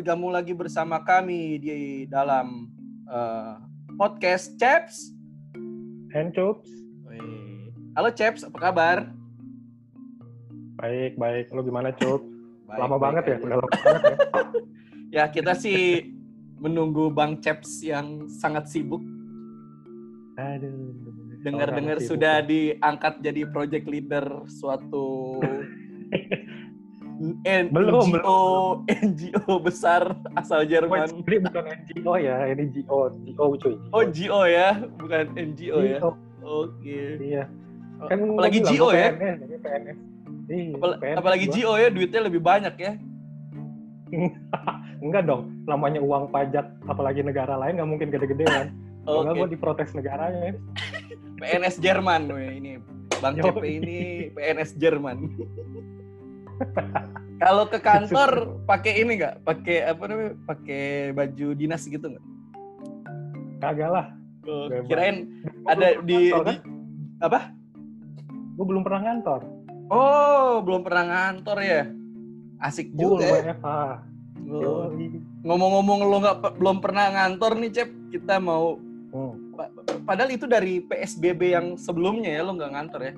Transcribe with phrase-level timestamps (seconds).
[0.00, 2.72] Bergabung lagi bersama kami di dalam
[3.04, 3.60] uh,
[4.00, 5.12] podcast Chaps.
[6.16, 6.72] And Chups.
[7.04, 7.68] Wih.
[7.92, 9.12] Halo Chaps, apa kabar?
[10.80, 11.52] Baik, baik.
[11.52, 11.92] Lo gimana?
[11.92, 12.24] Baik,
[12.80, 14.16] lama baik banget ya, udah lama banget ya.
[15.20, 16.08] Ya, kita sih
[16.56, 19.04] menunggu Bang Chaps yang sangat sibuk.
[20.40, 20.96] Aduh.
[21.44, 22.48] Dengar-dengar sudah ya.
[22.48, 25.36] diangkat jadi project leader suatu
[27.20, 28.40] N- Belum, NGO,
[28.88, 31.04] NGO besar asal Oh, Jerman.
[31.20, 33.76] ini bukan NGO ya, ini GO, GO cuy.
[33.92, 36.00] Oh, GO ya, bukan NGO ya.
[36.40, 37.00] Oke.
[37.20, 37.44] Iya.
[38.08, 39.08] Kan apalagi GO gua ya.
[39.12, 39.98] PNS, jadi PNS.
[40.48, 41.54] Iya, Apal- PNS apalagi gua.
[41.54, 42.92] GO ya, duitnya lebih banyak ya.
[45.04, 48.72] Enggak dong, namanya uang pajak, apalagi negara lain nggak mungkin gede-gedean.
[49.04, 49.40] Kalau nggak Oke.
[49.42, 50.56] gue diprotes negaranya.
[51.36, 52.80] PNS Jerman ini.
[53.20, 53.36] Bang.
[53.36, 53.98] CP ini
[54.32, 55.16] PNS Jerman.
[57.40, 59.34] Kalau ke kantor pakai ini nggak?
[59.42, 60.32] Pakai apa namanya?
[60.44, 62.24] Pakai baju dinas gitu nggak?
[63.60, 64.06] Kagak lah.
[64.44, 64.88] Oh, Bebas.
[64.88, 65.16] kirain
[65.68, 66.56] ada di, ngantor, di kan?
[67.20, 67.40] apa?
[68.56, 69.40] Gue belum pernah ngantor.
[69.90, 71.82] Oh, belum pernah ngantor ya?
[72.60, 73.24] Asik juga.
[73.24, 73.54] ya.
[74.50, 74.92] Oh.
[75.44, 77.88] Ngomong-ngomong lo nggak belum pernah ngantor nih, Cep.
[78.10, 78.76] Kita mau
[79.10, 79.58] Hmm.
[79.58, 79.72] pa-
[80.06, 83.12] padahal itu dari PSBB yang sebelumnya ya lo nggak ngantor ya.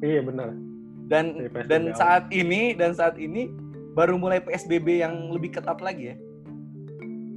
[0.00, 0.48] Iya benar.
[1.10, 3.50] Dan dan saat ini dan saat ini
[3.98, 6.16] baru mulai PSBB yang lebih ketat lagi ya.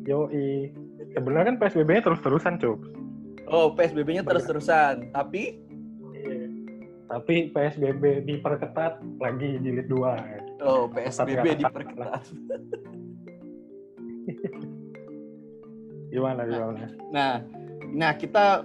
[0.05, 0.69] Yoi.
[1.13, 2.79] Sebenarnya kan PSBB-nya terus-terusan, Cup.
[3.49, 5.61] Oh, PSBB-nya terus-terusan, tapi
[6.23, 6.47] Iya.
[7.11, 10.63] Tapi PSBB diperketat lagi jilid 2.
[10.63, 12.23] oh, PSBB Ketat ya, diperketat.
[16.13, 16.87] Gimana gimana?
[17.11, 17.33] Nah,
[17.91, 18.63] nah kita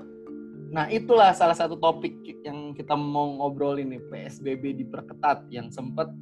[0.68, 6.12] nah itulah salah satu topik yang kita mau ngobrol ini PSBB diperketat yang sempat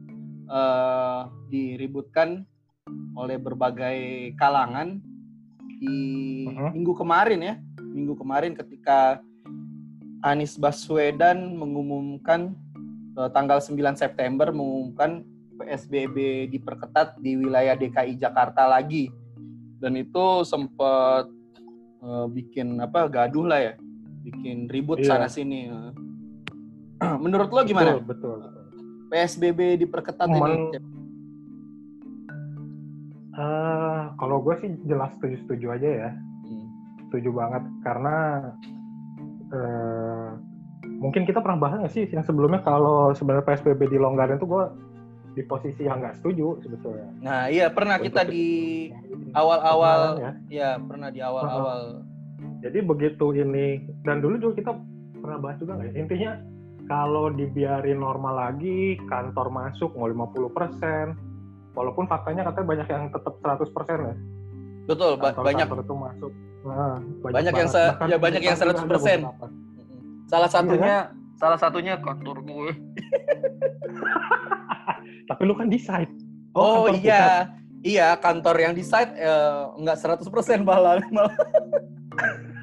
[0.47, 1.21] eh,
[1.51, 2.47] diributkan
[3.19, 5.03] oleh berbagai kalangan
[5.83, 5.99] di
[6.47, 6.71] Mhm.
[6.73, 7.55] minggu kemarin ya.
[7.83, 9.19] Minggu kemarin ketika
[10.23, 12.55] Anies Baswedan mengumumkan
[13.17, 15.25] eh, tanggal 9 September mengumumkan
[15.57, 19.09] PSBB diperketat di wilayah DKI Jakarta lagi.
[19.81, 21.27] Dan itu sempat
[22.07, 23.75] eh, bikin apa gaduh lah ya.
[24.27, 25.15] Bikin ribut Iya.
[25.15, 25.71] sana sini.
[27.25, 27.95] Menurut lo gimana?
[27.97, 28.37] Betul, betul.
[28.43, 28.63] betul.
[29.07, 30.83] PSBB diperketat Men- ini?
[33.37, 36.11] Eh, kalau gue sih jelas setuju-setuju aja ya.
[36.43, 36.67] Hmm.
[37.07, 38.17] Setuju banget karena
[39.47, 40.29] eh,
[40.97, 44.65] mungkin kita pernah bahas nggak sih yang sebelumnya kalau sebenarnya PSBB dilonggarin tuh gue
[45.37, 47.13] di posisi yang nggak setuju sebetulnya.
[47.21, 48.49] Nah, iya pernah kita Untuk- di
[49.37, 50.33] awal-awal ya.
[50.49, 52.06] ya pernah di awal-awal.
[52.67, 53.67] Jadi begitu ini
[54.03, 54.73] dan dulu juga kita
[55.17, 55.95] pernah bahas juga nggak ya?
[55.97, 56.31] Intinya
[56.85, 61.15] kalau dibiarin normal lagi, kantor masuk mau 50%,
[61.73, 63.67] walaupun faktanya katanya banyak yang tetap 100%
[64.01, 64.15] ya.
[64.85, 66.33] Betul, ba- Kantor- banyak kantor itu masuk.
[66.63, 67.75] Nah, Banyak yang banget.
[67.77, 69.21] se- Bahkan ya banyak yang di kantor ada 100%.
[69.21, 69.47] beberapa.
[70.27, 71.01] salah satunya Iya
[71.37, 72.71] salah satunya kantor gue.
[75.29, 76.11] Tapi lu kan di site.
[76.53, 77.05] Oh, kantor pusat.
[77.05, 77.25] iya.
[77.79, 80.27] Iya, kantor yang di site eh, enggak 100%
[80.61, 81.31] malah malah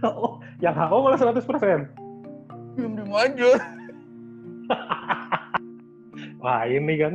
[0.08, 1.40] oh, yang HO malah 100%.
[2.74, 3.52] diem aja.
[6.44, 7.14] Wah, ini kan.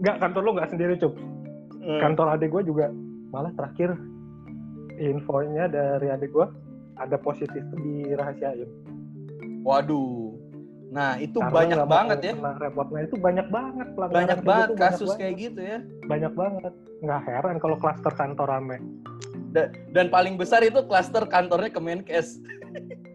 [0.00, 1.14] Enggak, kantor lu nggak sendiri, Cup.
[1.80, 1.96] Hmm.
[1.96, 2.92] kantor adik gue juga
[3.32, 3.96] malah terakhir
[5.00, 6.44] infonya dari adik gue
[7.00, 8.68] ada positif tuh dirahasiain.
[9.64, 10.29] Waduh.
[10.90, 12.32] Nah, itu Karena banyak banget ya.
[12.58, 15.20] repotnya itu banyak banget pelanggaran Banyak kayak banget gitu, banyak kasus banget.
[15.20, 15.78] kayak gitu ya.
[16.04, 16.72] banyak banget.
[17.00, 18.76] Nggak heran kalau klaster kantor rame.
[19.50, 22.28] Da- Dan paling besar itu klaster kantornya Kemenkes.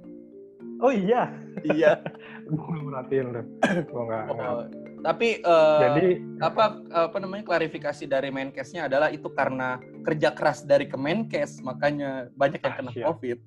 [0.78, 1.31] Oh iya,
[1.64, 1.96] iya.
[2.52, 3.46] gue merhatiin tuh.
[3.85, 4.24] Gue nggak.
[4.30, 4.67] Oh,
[5.02, 6.08] tapi eh, Jadi
[6.38, 12.59] apa apa namanya klarifikasi dari Menkesnya adalah itu karena kerja keras dari Kemenkes makanya banyak
[12.59, 13.08] yang Ah, kena siap.
[13.08, 13.40] COVID.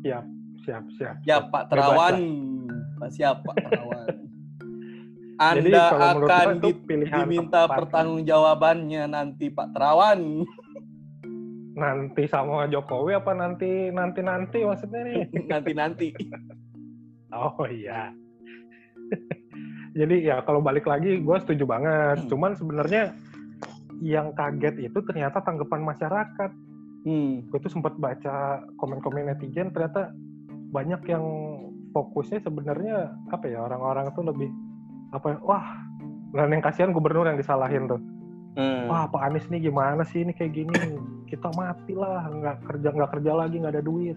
[0.00, 0.24] siap,
[0.64, 1.14] siap, siap.
[1.24, 2.16] Ya Pak Terawan.
[3.06, 4.06] Siapa Terawan?
[5.38, 7.76] Jadi Anda kalau menurut akan di- diminta tepat.
[7.78, 10.42] pertanggungjawabannya nanti Pak Terawan.
[11.78, 15.30] nanti sama Jokowi apa nanti nanti nanti maksudnya nih?
[15.54, 16.10] Nanti-nanti.
[17.30, 18.10] Oh iya.
[19.94, 22.26] Jadi ya kalau balik lagi gue setuju banget.
[22.26, 22.28] Hmm.
[22.34, 23.14] Cuman sebenarnya
[24.02, 26.50] yang kaget itu ternyata tanggapan masyarakat.
[27.06, 27.46] Hmm.
[27.46, 30.10] Gue tuh sempat baca komen-komen netizen ternyata
[30.74, 31.24] banyak yang
[31.98, 34.46] fokusnya sebenarnya apa ya orang-orang tuh lebih
[35.10, 35.66] apa ya, wah
[36.36, 37.98] dan yang kasihan gubernur yang disalahin tuh.
[38.54, 38.86] Hmm.
[38.86, 40.74] Wah Pak Anies nih gimana sih ini kayak gini
[41.26, 44.16] kita mati lah nggak kerja nggak kerja lagi nggak ada duit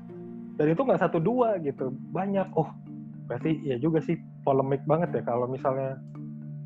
[0.58, 2.70] dan itu nggak satu dua gitu banyak oh
[3.26, 4.18] berarti ya juga sih
[4.48, 5.98] polemik banget ya kalau misalnya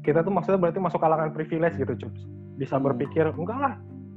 [0.05, 2.21] kita tuh maksudnya berarti masuk kalangan privilege gitu cups
[2.55, 2.85] bisa Hmm.
[2.91, 3.75] berpikir enggak lah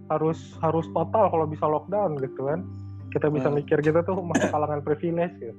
[0.08, 2.62] harus harus total kalau bisa lockdown gitu kan
[3.10, 3.56] kita bisa Hmm.
[3.58, 5.56] mikir gitu tuh masuk kalangan privilege gitu.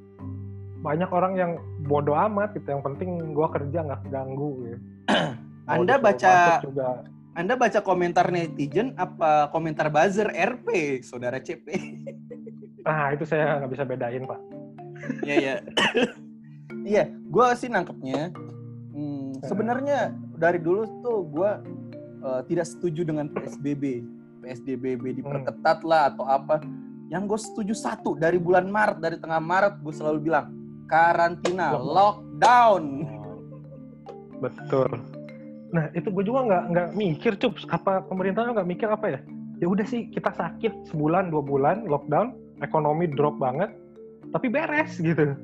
[0.79, 1.51] Banyak orang yang
[1.85, 4.79] bodoh amat gitu yang penting gua kerja nggak ganggu gitu.
[5.69, 7.03] Anda baca- juga
[7.37, 11.67] Anda baca komentar netizen apa komentar buzzer RP, saudara CP?
[12.89, 14.39] ah itu saya nggak bisa bedain pak
[15.23, 15.55] Iya iya.
[16.79, 18.31] Iya, gue sih nangkepnya.
[18.95, 21.51] hmm, sebenarnya dari dulu tuh gue
[22.23, 24.01] eh, tidak setuju dengan PSBB,
[24.41, 26.63] PSBB diperketat lah atau apa.
[27.11, 30.49] Yang gue setuju satu dari bulan Maret, dari tengah Maret gue selalu bilang
[30.89, 33.05] karantina, lockdown.
[34.39, 34.89] betul.
[35.69, 37.53] Nah itu gue juga nggak nggak mikir cup.
[37.69, 39.19] Apa pemerintahnya nggak mikir apa ya?
[39.59, 43.69] Ya udah sih kita sakit sebulan dua bulan lockdown ekonomi drop banget
[44.31, 45.35] tapi beres gitu.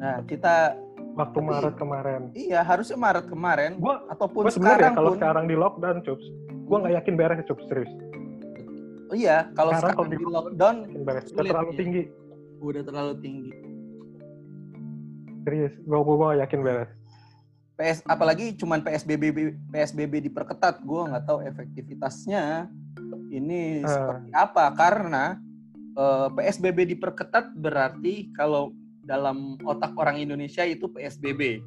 [0.00, 0.74] Nah kita
[1.14, 2.22] waktu Tapi- Maret kemarin.
[2.34, 5.16] iya harusnya Maret kemarin gue ataupun sebenarnya sekarang kalau pun.
[5.20, 6.26] sekarang di lockdown cups
[6.64, 7.92] gue nggak yakin beres cup serius.
[9.14, 11.24] Iya, kalau Sekarang sekarang kalau di lockdown yakin beres.
[11.24, 11.78] Udah Sulit, terlalu iya.
[11.78, 12.02] tinggi.
[12.58, 13.50] Udah terlalu tinggi.
[15.44, 16.90] Serius gue gue yakin beres
[17.74, 19.34] PS apalagi cuman PSBB
[19.66, 22.70] PSBB diperketat, gue nggak tahu efektivitasnya
[23.28, 23.90] ini Ah.
[23.90, 25.24] seperti apa karena
[25.94, 28.70] eh, PSBB diperketat berarti kalau
[29.02, 31.62] dalam otak orang Indonesia itu PSBB.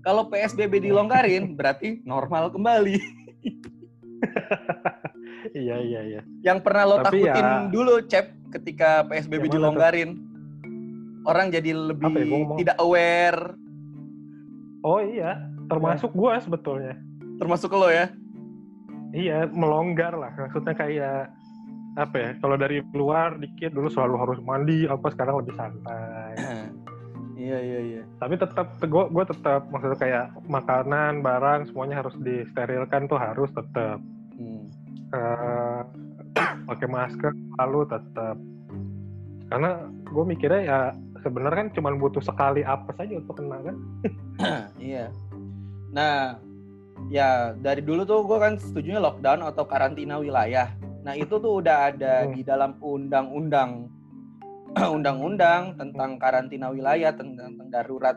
[0.00, 2.94] Kalau PSBB dilonggarin berarti normal kembali.
[5.56, 9.50] iya iya iya Yang pernah lo Tapi takutin ya- dulu, Cep, ketika PSBB Yang mana
[9.50, 9.60] tuh?
[11.26, 12.56] Orang jadi lebih Apa ya, ngomong?
[12.62, 13.58] tidak aware,
[14.86, 16.94] oh iya termasuk gue sebetulnya
[17.36, 18.08] termasuk lo ya.
[19.16, 20.32] Iya, melonggar lah.
[20.36, 21.32] Maksudnya kayak
[21.96, 22.30] apa ya?
[22.40, 26.32] Kalau dari luar dikit dulu selalu harus mandi, apa sekarang lebih santai.
[27.36, 28.02] Iya, iya, iya.
[28.16, 34.00] Tapi tetap gue gue tetap maksudnya kayak makanan, barang semuanya harus disterilkan tuh harus tetap
[34.36, 34.64] Hmm.
[35.12, 35.80] Eh,
[36.72, 38.40] pakai masker lalu tetap.
[39.52, 40.80] Karena gue mikirnya ya
[41.26, 43.76] sebenarnya kan cuma butuh sekali apa saja untuk kena kan.
[44.78, 45.10] Iya.
[45.90, 46.38] Nah,
[47.10, 50.70] ya dari dulu tuh gue kan setujunya lockdown atau karantina wilayah.
[51.02, 52.34] Nah itu tuh udah ada Hmm.
[52.34, 53.90] di dalam undang-undang,
[54.96, 58.16] undang-undang tentang karantina wilayah, tentang, tentang darurat,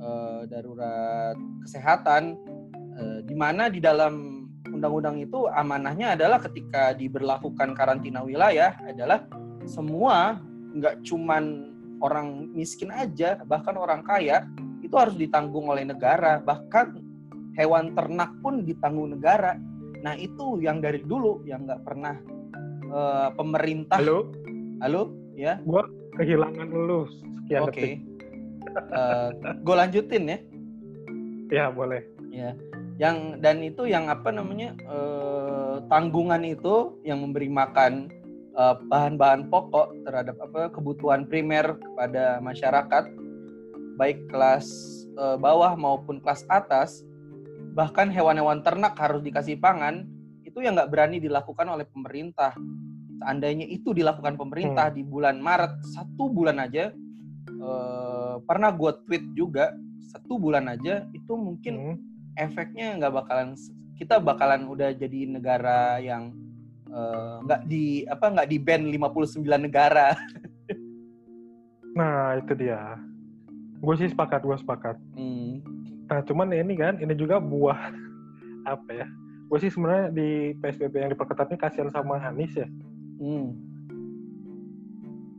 [0.00, 2.36] eh, darurat kesehatan,
[3.00, 9.22] eh, di mana di dalam undang-undang itu amanahnya adalah ketika diberlakukan karantina wilayah adalah
[9.64, 10.42] semua
[10.74, 11.73] nggak cuman
[12.04, 14.44] orang miskin aja, bahkan orang kaya
[14.84, 17.00] itu harus ditanggung oleh negara, bahkan
[17.56, 19.56] hewan ternak pun ditanggung negara.
[20.04, 22.20] Nah itu yang dari dulu yang nggak pernah
[22.92, 23.96] eh, pemerintah.
[23.96, 24.28] Halo,
[24.84, 25.56] Halo, ya,
[26.20, 27.08] kehilangan lu
[27.40, 27.72] sekian oke.
[27.72, 27.96] detik.
[29.64, 30.38] gue lanjutin ya.
[31.48, 32.04] Ya boleh.
[32.34, 32.52] Ya,
[32.98, 38.23] yang dan itu yang apa namanya eh, tanggungan itu yang memberi makan eh,
[38.86, 43.04] bahan-bahan pokok terhadap apa kebutuhan primer kepada masyarakat
[43.98, 44.66] baik kelas
[45.18, 47.02] eh, bawah maupun kelas atas
[47.74, 50.06] bahkan hewan-hewan ternak harus dikasih pangan
[50.46, 52.54] itu yang nggak berani dilakukan oleh pemerintah
[53.18, 56.94] seandainya itu dilakukan pemerintah di bulan Maret satu bulan aja
[57.50, 59.74] eh, pernah gue tweet juga
[60.14, 61.96] satu bulan aja itu mungkin Hmm.
[62.38, 63.58] efeknya nggak bakalan
[63.94, 66.34] kita bakalan udah jadi negara yang
[66.94, 70.14] eh, nggak di apa nggak di ban 59 negara.
[71.94, 72.98] Nah itu dia.
[73.78, 74.96] Gue sih sepakat, gue sepakat.
[75.14, 75.62] Hmm.
[76.08, 77.92] Nah, cuman ini kan, ini juga buah
[78.74, 79.06] apa ya?
[79.48, 82.68] Gue sih sebenarnya di PSBB yang diperketat ini kasihan sama Anies ya.
[83.20, 83.52] Hmm.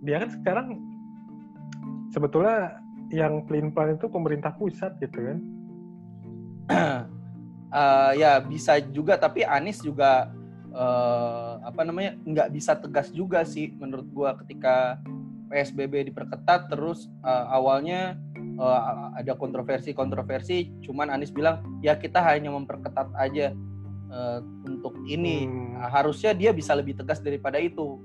[0.06, 0.68] Dia kan sekarang
[2.14, 2.78] sebetulnya
[3.10, 5.40] yang pelin-pelan itu pemerintah pusat gitu kan.
[7.76, 10.32] Eh, ya bisa juga tapi Anies juga
[10.72, 15.02] eh, apa namanya nggak bisa tegas juga sih menurut gua ketika
[15.50, 18.82] PSBB diperketat terus eh, awalnya eh,
[19.18, 23.52] ada kontroversi-kontroversi cuman Anies bilang ya kita hanya memperketat aja
[24.10, 25.66] eh, untuk ini Hmm.
[25.76, 28.00] Nah, harusnya dia bisa lebih tegas daripada itu.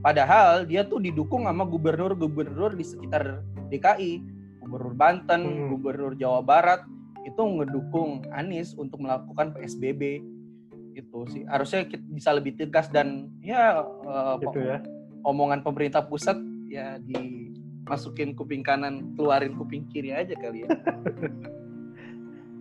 [0.00, 4.24] Padahal dia tuh didukung sama gubernur-gubernur di sekitar DKI,
[4.64, 5.68] gubernur Banten, Hmm.
[5.76, 6.80] gubernur Jawa Barat
[7.28, 10.24] itu ngedukung Anies untuk melakukan PSBB
[11.00, 14.78] itu sih harusnya kita bisa lebih tegas dan ya eh, gitu ya.
[15.24, 16.36] omongan pemerintah pusat
[16.68, 20.70] ya dimasukin kuping kanan keluarin kuping kiri aja kali ya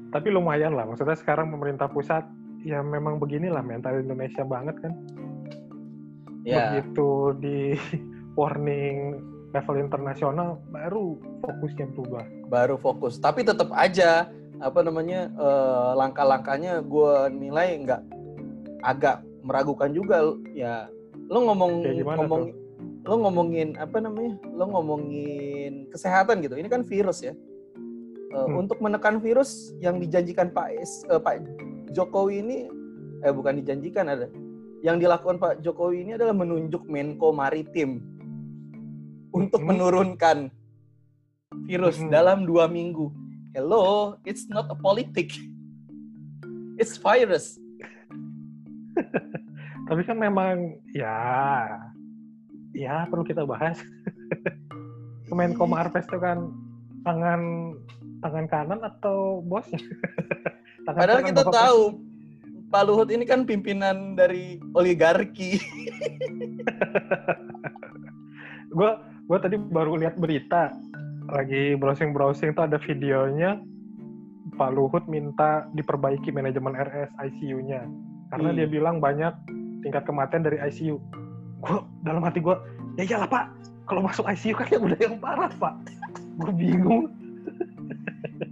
[0.09, 0.89] Tapi lumayan lah.
[0.89, 2.25] Maksudnya sekarang pemerintah pusat
[2.65, 4.93] ya memang beginilah mental Indonesia banget kan.
[6.47, 7.57] ya Begitu di
[8.39, 9.19] warning
[9.51, 12.25] level internasional baru fokusnya berubah.
[12.47, 14.29] baru fokus tapi tetap aja
[14.61, 18.01] apa namanya eh, langkah-langkahnya gue nilai nggak
[18.81, 20.21] agak meragukan juga
[20.51, 20.87] ya
[21.29, 22.43] lo ngomong ngomong
[23.05, 27.33] lo ngomongin apa namanya lo ngomongin kesehatan gitu ini kan virus ya
[28.29, 28.61] Eh, Hmm.
[28.61, 31.41] untuk menekan virus yang dijanjikan Pak S, eh, Pak
[31.97, 32.57] Jokowi ini
[33.25, 34.29] eh bukan dijanjikan ada
[34.85, 38.05] yang dilakukan Pak Jokowi ini adalah menunjuk Menko Maritim
[39.33, 39.73] untuk Hmm.
[39.73, 40.37] menurunkan
[41.65, 42.13] virus Hmm.
[42.13, 43.09] dalam dua minggu.
[43.57, 45.33] Hello, it's not a politic,
[46.77, 47.57] it's virus.
[49.89, 51.17] Tapi kan memang ya
[52.73, 53.79] ya perlu kita bahas.
[55.29, 56.49] Kemenko Marves itu kan
[57.05, 57.73] tangan
[58.25, 59.79] tangan kanan atau bosnya?
[60.85, 61.81] tangan Padahal kita Bapak tahu
[62.69, 65.57] Pak Luhut ini kan pimpinan dari oligarki.
[68.69, 68.91] gue
[69.25, 70.69] gue tadi baru lihat berita
[71.29, 73.57] lagi browsing browsing tuh ada videonya
[74.57, 77.85] Pak Luhut minta diperbaiki manajemen RS ICU-nya
[78.29, 78.57] karena Hmm.
[78.57, 79.33] dia bilang banyak
[79.81, 80.97] tingkat kematian dari ICU.
[81.59, 82.55] Gue dalam hati gue
[82.95, 83.45] ya iyalah Pak
[83.85, 85.73] kalau masuk ICU kan yang udah yang parah Pak.
[86.39, 87.05] gue bingung.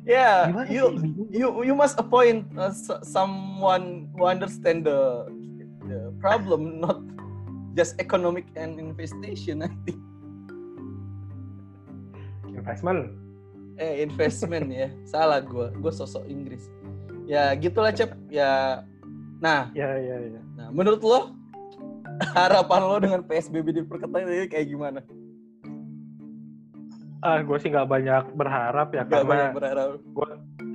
[0.08, 1.12] Ya, Gimana you sih?
[1.36, 2.72] You you must appoint uh,
[3.04, 5.28] someone who understand the,
[5.84, 7.04] the problem, not
[7.76, 9.68] just economic and investation.
[9.68, 10.00] I think.
[12.48, 13.20] Investment.
[13.78, 16.72] Eh investment ya, salah gue, gue sosok Inggris.
[17.28, 18.16] Ya gitulah cep.
[18.32, 18.82] Ya,
[19.38, 20.42] nah, Ya ya ya.
[20.56, 21.34] nah menurut lo
[22.34, 25.00] harapan lo dengan PSBB diperketat ini kayak gimana?
[27.20, 29.90] Ah, gue sih nggak banyak berharap ya Gak banyak karena berharap.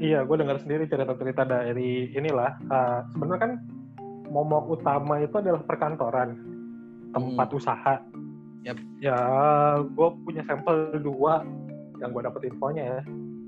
[0.02, 2.58] iya gue dengar sendiri cerita-cerita dari inilah.
[2.68, 3.52] Ah, Sebenarnya kan
[4.26, 6.34] momok utama itu adalah perkantoran,
[7.14, 7.94] tempat usaha.
[8.62, 8.78] Yap.
[8.98, 9.18] Ya,
[9.82, 11.42] gue punya sampel dua
[11.98, 13.00] yang gue dapet infonya ya.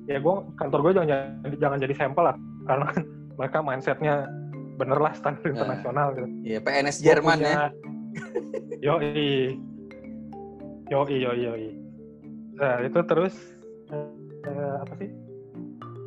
[0.04, 1.18] Ya gue kantor gue jangan
[1.58, 2.86] jangan jadi sampel lah, karena
[3.38, 4.14] mereka mindsetnya
[4.74, 5.50] bener lah standar Ya.
[5.54, 6.28] internasional gitu.
[6.42, 7.66] Iya PNS Gua Jerman punya- ya.
[8.86, 9.58] Yoi.
[10.86, 11.66] Yoi, yoi, yoi.
[12.54, 13.34] Nah, itu terus
[14.44, 15.10] eh, apa sih?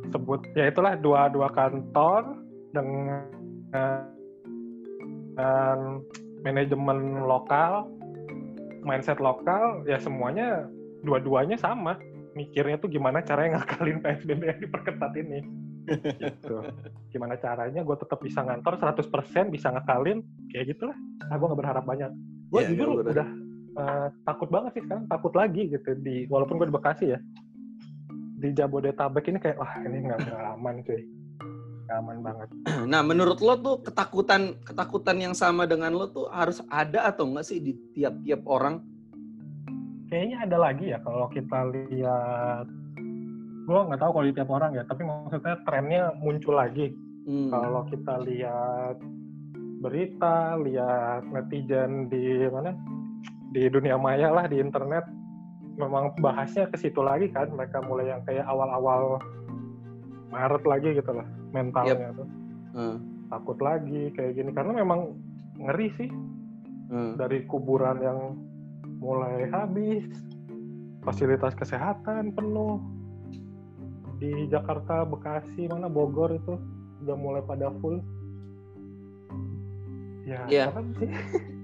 [0.08, 2.38] Sebut ya itulah dua dua kantor
[2.72, 3.26] dengan
[5.34, 5.78] dengan
[6.40, 7.90] manajemen lokal,
[8.82, 10.64] mindset lokal, ya semuanya
[11.02, 11.98] dua-duanya sama.
[12.32, 15.42] Mikirnya tuh gimana caranya ngakalin PSBB yang diperketat ini.
[15.96, 16.56] Gitu.
[17.12, 20.20] Gimana caranya gue tetap bisa ngantor 100%, bisa ngakalin,
[20.52, 20.96] kayak gitulah.
[21.28, 22.10] Ah, gue gak berharap banyak.
[22.48, 23.12] Gue Iya, jujur bener.
[23.16, 23.28] udah
[23.78, 25.90] eh, takut banget sih sekarang, takut lagi gitu.
[25.98, 27.20] di Walaupun gue di Bekasi ya.
[28.38, 31.02] Di Jabodetabek ini kayak, wah ini nggak nggak aman cuy.
[31.86, 32.48] Nggak aman banget.
[32.92, 37.44] Nah, menurut lo tuh ketakutan ketakutan yang sama dengan lo tuh harus ada atau enggak
[37.50, 38.80] sih di tiap-tiap orang?
[40.08, 42.64] Kayaknya ada lagi ya kalau kita lihat
[43.68, 46.88] gue nggak tahu kalau di tiap orang ya tapi maksudnya trennya muncul lagi.
[47.28, 47.52] Hmm.
[47.52, 48.96] kalau kita lihat
[49.84, 52.72] berita lihat netizen di mana?
[53.52, 55.04] Di dunia maya lah di internet
[55.76, 57.52] memang bahasnya ke situ lagi kan.
[57.52, 59.20] Mereka mulai yang kayak awal-awal
[60.32, 62.28] Maret lagi gitu lah mentalnya tuh.
[62.72, 62.96] Hmm.
[63.28, 64.50] takut lagi kayak gini.
[64.56, 65.12] Karena memang
[65.60, 66.10] ngeri sih.
[66.88, 67.20] Hmm.
[67.20, 68.32] dari kuburan yang
[68.96, 70.08] mulai habis,
[71.04, 72.80] fasilitas kesehatan penuh
[74.18, 76.58] di Jakarta, Bekasi, mana Bogor itu
[77.06, 78.02] udah mulai pada full.
[80.28, 81.08] Ya, sih?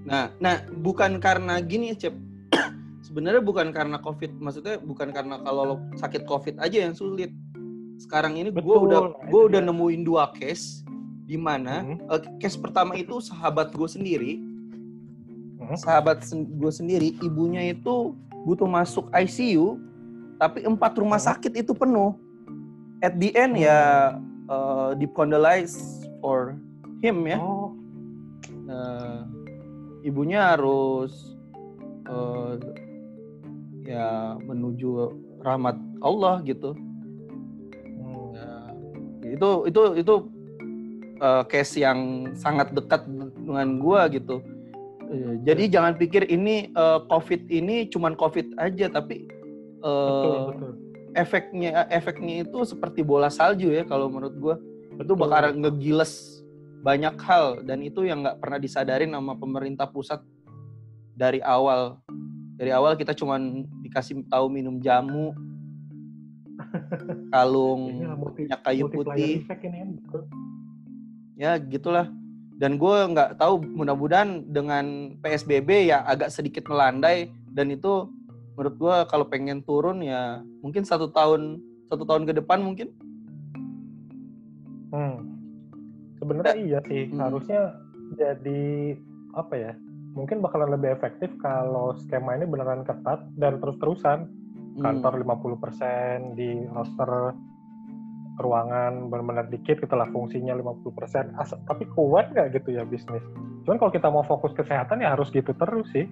[0.05, 2.15] Nah, nah bukan karena gini ya, Cep.
[3.09, 7.33] Sebenarnya bukan karena COVID, maksudnya bukan karena kalau lo sakit COVID aja yang sulit.
[7.97, 10.85] Sekarang ini gue udah nah, gue udah nemuin dua case
[11.25, 11.97] di mana Hmm.
[12.05, 14.37] eh, case pertama itu sahabat gue sendiri,
[15.57, 15.73] Hmm.
[15.73, 18.13] sahabat sen- gue sendiri, ibunya itu
[18.45, 19.81] butuh masuk ICU,
[20.37, 21.33] tapi empat rumah Hmm.
[21.33, 22.13] sakit itu penuh.
[23.03, 24.15] At the end ya
[24.47, 26.55] uh, deep condolize for
[27.03, 27.37] him ya.
[27.37, 27.75] Oh,
[28.65, 29.29] Nah,
[30.01, 31.37] ibunya harus
[32.09, 32.53] eh,
[33.85, 35.13] ya menuju
[35.45, 36.73] rahmat Allah gitu.
[36.73, 38.25] hmm.
[38.33, 38.73] Nah,
[39.29, 40.15] itu itu itu
[41.21, 43.05] eh, case yang sangat dekat
[43.37, 44.41] dengan gua gitu.
[45.05, 49.29] Eh, jadi jangan pikir ini eh, COVID ini cuman COVID aja, tapi
[49.85, 50.71] eh, betul, betul.
[51.15, 54.55] Efeknya efeknya itu seperti bola salju ya kalau menurut gua.
[54.95, 56.43] Itu bakal ngegiles
[56.85, 60.21] banyak hal dan itu yang nggak pernah disadarin sama pemerintah pusat
[61.15, 61.97] dari awal.
[62.55, 65.35] Dari awal kita cuman dikasih tahu minum jamu,
[67.33, 67.99] kalung
[68.35, 70.23] minyak kayu putih, betul.
[71.35, 72.07] ya gitulah.
[72.55, 78.07] Dan gue nggak tahu mudah-mudahan dengan PSBB ya agak sedikit melandai dan itu
[78.55, 82.89] menurut gue kalau pengen turun ya mungkin satu tahun satu tahun ke depan mungkin
[84.89, 85.27] Hmm.
[86.23, 87.19] Sebenarnya iya sih, Hmm.
[87.19, 87.75] harusnya
[88.15, 88.95] jadi
[89.35, 89.71] apa ya?
[90.15, 94.31] Mungkin bakalan lebih efektif kalau skema ini beneran ketat dan terus-terusan
[94.79, 97.35] kantor 50% di roster
[98.35, 103.23] ruangan benar-benar dikit gitu lah fungsinya 50% As tapi kuat nggak gitu ya bisnis
[103.63, 106.03] cuman kalau kita mau fokus kesehatan ya harus gitu terus sih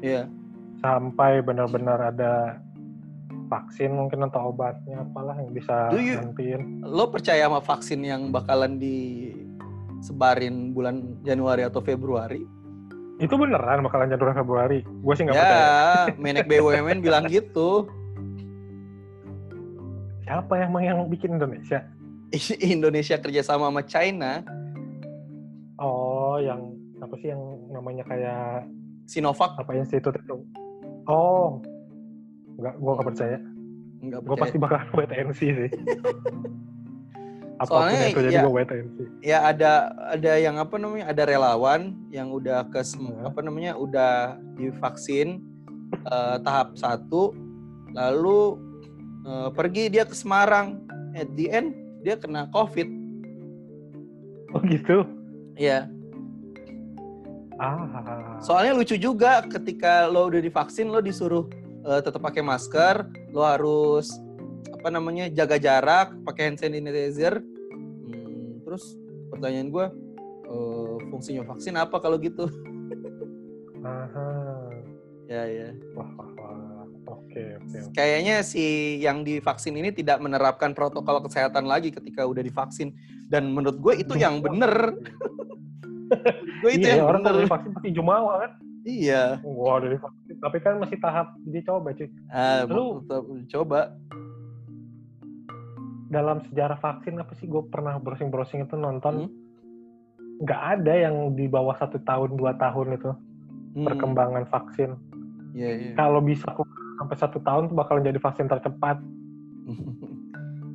[0.00, 0.24] Iya.
[0.78, 2.58] Sampai benar-benar ada
[3.48, 8.28] vaksin mungkin atau obatnya apalah yang bisa Do you- gantiin Lo percaya sama vaksin yang
[8.28, 10.16] bakalan disebarin
[10.70, 12.44] bulan Januari atau Februari?
[13.18, 14.78] itu beneran bakalan Januari Februari?
[15.02, 15.66] Gue sih nggak Ya, percaya.
[16.22, 17.90] Menek BUMN bilang gitu.
[20.22, 21.82] siapa yang emang yang bikin Indonesia?
[22.62, 24.44] Indonesia kerjasama sama China,
[25.80, 27.40] oh yang apa sih yang
[27.72, 28.68] namanya kayak
[29.02, 29.56] Sinovac.
[29.56, 30.36] apa institut itu
[31.08, 31.58] oh.
[32.54, 33.38] Nggak gue nggak percaya.
[33.98, 34.42] Nggak gue percaya.
[34.44, 35.70] pasti bakal wait and see sih.
[37.58, 39.72] Apa pun Soalnya itu jadi ya- gue wait and see ya ada
[40.08, 43.26] ada yang apa namanya ada relawan yang udah ke sem- Ya.
[43.26, 44.12] apa namanya udah
[44.54, 45.42] divaksin
[45.90, 47.34] eh, tahap satu
[47.90, 48.54] lalu
[49.24, 50.78] eh, pergi dia ke Semarang.
[51.12, 52.86] At the end dia kena covid.
[54.48, 55.02] Oh gitu?
[55.54, 55.90] Ya
[57.58, 61.46] ah soalnya lucu juga ketika lo udah divaksin lo disuruh
[61.86, 63.02] eh, tetap pakai masker
[63.34, 64.14] lo harus
[64.78, 67.42] apa namanya jaga jarak pakai hand sanitizer.
[68.06, 68.94] Hmm, terus
[69.34, 69.86] pertanyaan gue
[70.46, 72.46] eh, fungsinya vaksin apa kalau gitu?
[73.82, 74.30] Aha.
[75.28, 75.68] ya ya.
[75.92, 76.86] Wah wah wah.
[77.08, 77.92] Oke oke oke.
[77.96, 82.94] kayaknya si yang divaksin ini tidak menerapkan protokol kesehatan lagi ketika udah divaksin.
[83.28, 84.96] Dan menurut gue itu yang bener
[86.58, 87.46] gue itu iya yang orang kalau bener.
[87.46, 88.50] divaksin pasti jumawa kan?
[88.82, 89.22] Iya.
[89.42, 90.34] Wah udah divaksin.
[90.38, 92.08] Tapi kan masih tahap dicoba cuy.
[92.28, 93.04] Ah, Lu-
[93.46, 93.92] coba
[96.08, 99.26] dalam sejarah vaksin apa sih gue pernah browsing browsing itu nonton?
[99.26, 99.32] Hmm.
[100.38, 103.10] nggak ada yang di bawah satu tahun dua tahun itu
[103.68, 104.94] Hmm, perkembangan vaksin.
[105.52, 105.92] Iya iya.
[105.92, 106.64] Kalau bisa kok
[106.96, 108.96] sampai satu tahun tuh bakalan jadi vaksin tercepat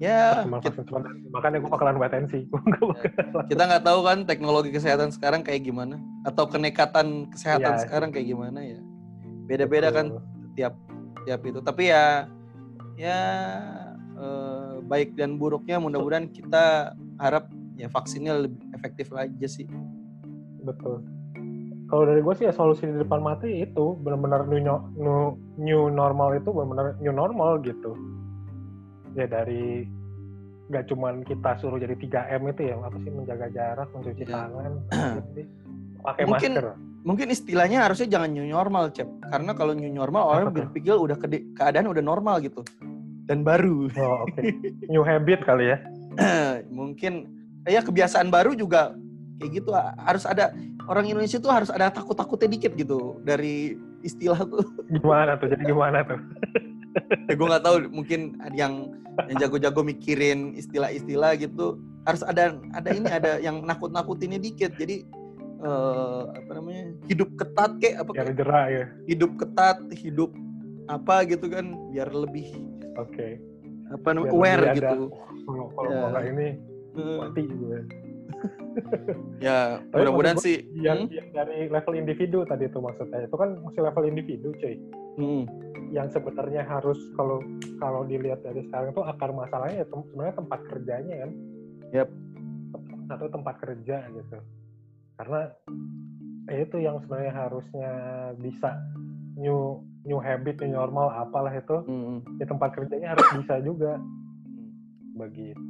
[0.02, 0.82] ya kita,
[1.30, 2.44] makanya gue bakalan wait and see
[3.50, 7.84] kita nggak tahu kan teknologi kesehatan sekarang kayak gimana atau kenekatan kesehatan Iya.
[7.88, 8.80] sekarang kayak gimana ya.
[9.46, 10.18] Beda-beda kan
[10.56, 10.74] tiap
[11.28, 11.60] tiap itu.
[11.60, 12.28] Tapi ya
[12.96, 13.20] ya
[14.14, 19.68] eh, baik dan buruknya mudah-mudahan kita harap ya vaksinnya lebih efektif aja sih.
[20.64, 21.04] Betul.
[21.92, 24.58] Kalau dari gue sih ya solusi di depan mata ya itu benar-benar new,
[24.98, 27.94] new, new normal itu benar-benar new normal gitu
[29.14, 29.86] ya dari
[30.64, 34.32] nggak cuman kita suruh jadi 3M itu ya apa sih menjaga jarak mencuci Ya.
[34.32, 34.72] tangan
[35.30, 35.42] jadi
[36.02, 36.68] pakai Mungkin- masker.
[37.04, 39.04] mungkin istilahnya harusnya jangan new normal cep.
[39.28, 40.64] Karena kalau new normal orang tuh?
[40.64, 42.64] berpikir udah kede- keadaan udah normal gitu.
[43.28, 43.92] Dan baru.
[43.94, 44.40] Oh oke.
[44.88, 45.78] New habit kali ya.
[46.72, 47.28] Mungkin
[47.68, 48.96] ya kebiasaan baru juga
[49.36, 49.76] kayak gitu.
[49.76, 50.56] Harus ada
[50.88, 54.64] orang Indonesia tuh harus ada takut-takutnya dikit gitu dari istilah tuh.
[54.88, 55.52] Gimana tuh?
[55.52, 56.20] Jadi gimana tuh
[57.30, 58.74] ya gue nggak tahu mungkin ada yang
[59.30, 61.78] yang jago-jago mikirin istilah-istilah gitu.
[62.04, 64.74] Harus ada ada ini ada yang nakut-nakutinnya dikit.
[64.78, 65.06] Jadi
[65.64, 68.86] eh, apa namanya hidup ketat kayak apa kayak jerah ya.
[69.08, 70.32] hidup ketat hidup
[70.92, 72.52] apa gitu kan biar lebih
[73.00, 73.28] oke.
[73.94, 75.00] apa namanya aware ada, gitu.
[75.48, 76.28] "Oh, kalau Ya.
[76.28, 76.48] ini
[77.20, 77.80] mati gue
[79.46, 79.80] ya.
[79.92, 80.68] Tapi mudah-mudahan sih.
[80.76, 81.16] yang, hmm?
[81.16, 83.24] yang dari level individu tadi itu maksudnya.
[83.28, 84.76] Itu kan masih level individu cuy
[85.14, 85.46] Hmm.
[85.90, 87.38] yang sebenarnya harus kalau
[87.78, 91.32] kalau dilihat dari sekarang itu akar masalahnya ya tem- sebenarnya tempat kerjanya kan
[91.92, 92.10] Yap.
[93.06, 94.38] satu tempat kerja gitu
[95.14, 95.42] karena
[96.44, 97.92] ya itu yang sebenarnya harusnya
[98.36, 98.74] bisa
[99.36, 102.26] new new habit new normal apalah itu Hmm.
[102.34, 104.02] di tempat kerjanya harus bisa juga
[105.14, 105.62] begitu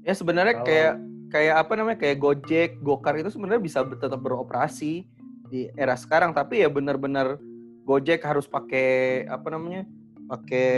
[0.00, 0.94] Ya sebenarnya Kalau- kayak
[1.28, 5.04] kayak apa namanya kayak Gojek, Gokar itu sebenarnya bisa tetap beroperasi
[5.46, 7.36] di era sekarang tapi ya benar-benar
[7.82, 9.84] Gojek harus pakai apa namanya?
[10.26, 10.70] pakai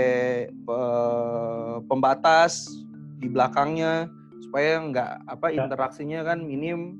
[0.48, 2.72] eh, pembatas
[3.20, 4.08] di belakangnya
[4.40, 5.64] supaya nggak apa Ya.
[5.64, 6.96] interaksinya kan minim.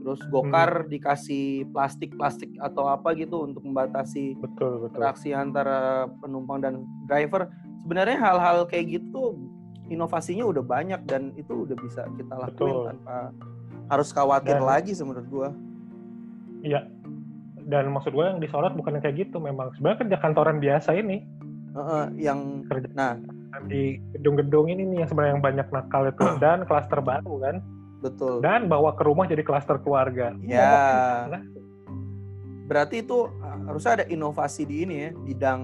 [0.00, 6.74] Terus Gokar dikasih plastik-plastik atau apa gitu untuk membatasi betul betul interaksi antara penumpang dan
[7.04, 7.48] driver.
[7.84, 9.36] Sebenarnya hal-hal kayak gitu
[9.88, 12.84] inovasinya udah banyak dan itu udah bisa kita lakuin Betul.
[12.92, 13.16] tanpa
[13.92, 15.48] harus khawatir Dan- lagi sih menurut gua.
[16.60, 16.88] iya
[17.64, 21.24] dan maksud gue yang disorot bukan yang kayak gitu memang sebenarnya kerja kantoran biasa ini
[21.74, 23.16] Heeh, yang kerja nah
[23.70, 27.56] di gedung-gedung ini nih yang sebenarnya yang banyak nakal itu dan klaster baru kan
[28.04, 28.42] betul.
[28.44, 31.26] dan bawa ke rumah jadi klaster keluarga Lu Ya.
[32.64, 35.60] Berarti itu uh, harusnya ada inovasi di ini ya, bidang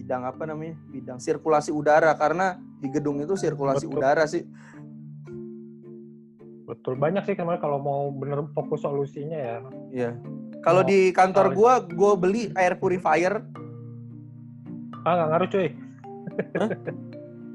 [0.00, 0.76] bidang apa namanya?
[0.88, 4.00] Bidang sirkulasi udara karena di gedung itu sirkulasi Betul.
[4.00, 4.44] udara sih.
[6.66, 9.56] Betul banyak sih kemarin kalau mau bener fokus solusinya ya.
[9.92, 10.10] Iya.
[10.66, 13.38] Kalau Mau- di kantor gua, gua beli air purifier,
[15.06, 15.62] Ah nggak ngaruh cuy.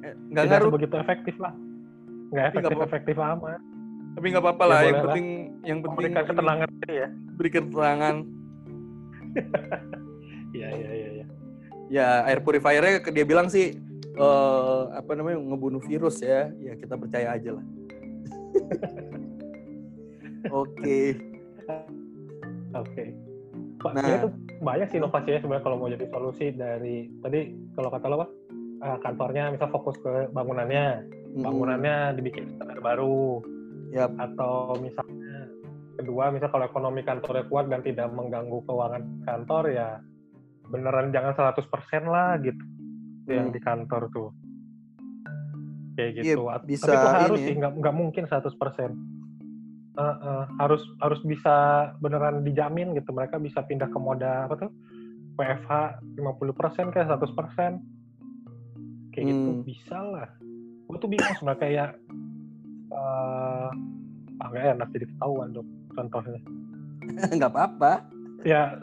[0.08, 0.72] eh, nggak ngaruh.
[0.72, 1.52] begitu efektif lah.
[2.32, 3.60] Nggak Tapi nggak efektif efektif amat.
[4.16, 4.80] Tapi nggak apa-apa Ya, lah.
[4.80, 5.04] Yang boleh lah.
[5.04, 5.28] penting,
[5.68, 7.08] yang penting ketenangan diri ya.
[7.36, 8.16] berikan keterangan.
[10.56, 11.10] Iya iya iya.
[11.20, 11.26] iya.
[11.92, 13.76] Ya air purifiernya dia bilang sih
[14.16, 16.48] eh, apa namanya ngebunuh virus ya.
[16.64, 17.66] Ya kita percaya aja lah.
[20.64, 21.20] Oke.
[22.74, 23.04] Oke.
[23.78, 24.06] Pak, Nah.
[24.06, 24.28] itu
[24.60, 27.40] banyak sih inovasinya sebenarnya kalau mau jadi solusi dari tadi
[27.74, 28.28] kalau kata lo apa
[28.82, 31.06] eh, kantornya misal fokus ke bangunannya,
[31.36, 33.42] bangunannya dibikin standar baru,
[33.92, 34.10] Yap.
[34.18, 35.50] atau misalnya
[35.94, 39.90] kedua misal kalau ekonomi kantornya kuat dan tidak mengganggu keuangan kantor ya
[40.66, 41.62] beneran jangan 100%
[42.06, 42.64] lah gitu
[43.28, 43.54] yang Hmm.
[43.54, 44.30] di kantor tuh
[45.94, 47.46] kayak gitu At- bisa tapi itu harus ini.
[47.46, 48.92] sih nggak nggak mungkin 100%
[49.92, 51.56] Eh, eh, harus harus bisa
[52.00, 53.12] beneran dijamin gitu.
[53.12, 54.72] Mereka bisa pindah ke moda apa tuh?
[55.36, 57.84] WFH 50% kayak 100%
[59.12, 59.64] kayak gitu Hmm.
[59.68, 60.30] bisa lah.
[60.88, 61.90] Gue tuh bingung sebenarnya kayak
[62.92, 63.70] eh
[64.42, 66.40] ah nggak enak jadi ketahuan dong contohnya.
[67.38, 67.94] Nggak apa-apa.
[68.42, 68.74] ya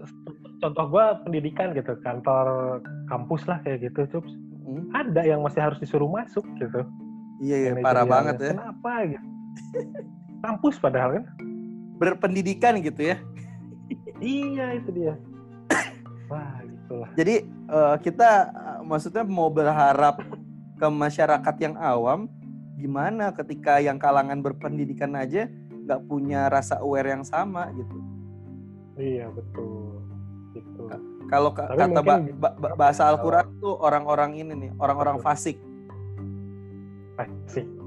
[0.62, 2.78] contoh gue pendidikan gitu kantor
[3.10, 4.32] kampus lah kayak gitu cups.
[4.68, 4.84] Hmm.
[4.92, 6.84] ada yang masih harus disuruh masuk gitu.
[7.40, 8.52] Iya, iya parah banget ya.
[8.52, 9.24] kenapa gitu
[10.42, 11.24] kampus padahal kan?
[11.98, 13.16] Berpendidikan gitu ya.
[14.22, 15.14] iya itu dia.
[16.30, 17.10] Wah gitulah.
[17.18, 20.22] Jadi eh, kita eh, maksudnya mau berharap
[20.78, 22.30] ke masyarakat yang awam
[22.78, 25.50] gimana ketika yang kalangan berpendidikan aja
[25.88, 27.96] nggak punya rasa aware yang sama gitu.
[28.98, 29.98] iya betul.
[30.54, 30.82] Gitu.
[31.26, 35.58] Kalau kata mungkin- ba- ba- bahasa Al-Qur'an tuh orang-orang ini nih, orang-orang fasik.
[37.18, 37.77] asik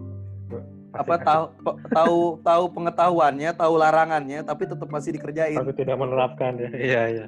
[0.91, 1.43] Apa tahu
[1.87, 5.55] tahu tahu pengetahuannya, tahu larangannya tapi tetap masih dikerjain.
[5.55, 7.25] tapi tidak menerapkan ya iya iya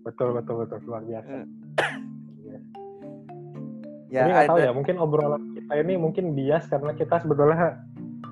[0.00, 1.44] betul betul betul luar biasa
[2.40, 2.58] Iya.
[4.06, 7.82] Ya Ini nggak tahu ya, mungkin obrolan kita ini mungkin bias karena kita sebetulnya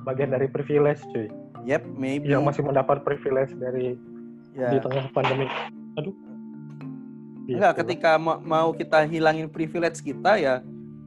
[0.07, 1.27] bagian dari privilege cuy.
[1.67, 2.31] yep, maybe.
[2.31, 3.99] Yang masih mendapat privilege dari
[4.55, 4.71] ya.
[4.71, 5.49] di tengah pandemi.
[5.99, 6.15] Aduh.
[7.45, 10.55] Enggak, ketika ma- mau kita hilangin privilege kita ya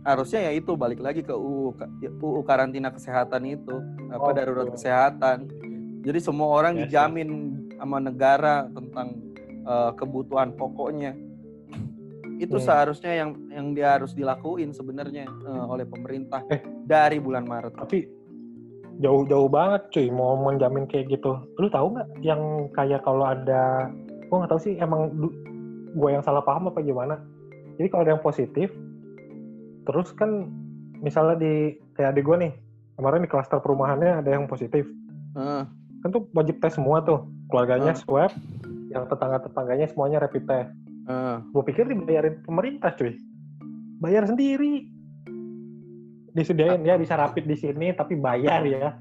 [0.07, 3.75] harusnya ya itu balik lagi ke UU ya, UU karantina kesehatan itu
[4.07, 4.75] apa Oh, darurat betul.
[4.79, 5.37] kesehatan.
[6.01, 7.29] Jadi semua orang Yes, dijamin
[7.75, 9.19] sama negara tentang
[9.67, 11.11] eh, kebutuhan pokoknya.
[12.39, 12.63] Itu Hmm.
[12.63, 16.63] seharusnya yang yang dia harus dilakuin sebenarnya eh, oleh pemerintah Eh.
[16.87, 17.75] dari bulan Maret.
[17.75, 18.07] Tapi
[18.97, 21.35] jauh-jauh banget cuy mau menjamin kayak gitu.
[21.57, 22.39] Lu tahu nggak yang
[22.71, 23.91] kayak kalau ada
[24.25, 25.11] gua nggak tahu sih emang
[25.93, 27.19] gua yang salah paham apa gimana.
[27.75, 28.71] Jadi kalau ada yang positif
[29.87, 30.51] terus kan
[30.99, 31.53] misalnya di
[31.95, 32.53] kayak adik gua nih
[32.93, 34.83] kemarin di klaster perumahannya ada yang positif.
[35.33, 35.63] Eh,
[36.01, 37.23] kan tuh wajib tes semua tuh.
[37.47, 38.01] Keluarganya Hmm.
[38.03, 38.31] swab
[38.91, 40.71] yang tetangga tetangganya semuanya rapid test.
[41.07, 41.37] Eh.
[41.39, 43.15] gue pikir dibayarin pemerintah cuy.
[43.97, 44.91] Bayar sendiri.
[46.35, 48.99] Disediain ya bisa rapid di sini tapi bayar ya.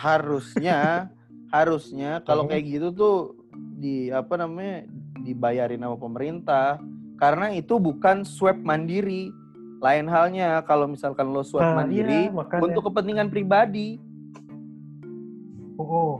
[0.00, 1.10] Harusnya
[1.54, 2.50] harusnya kalau Hmm.
[2.50, 3.16] kayak gitu tuh
[3.76, 4.88] di apa namanya
[5.20, 6.80] dibayarin sama pemerintah.
[7.14, 9.28] Karena itu bukan swab mandiri
[9.82, 12.62] lain halnya kalau misalkan lo swab Nah, mandiri iya, makanya.
[12.62, 13.98] untuk kepentingan pribadi
[15.78, 16.14] oh, oh.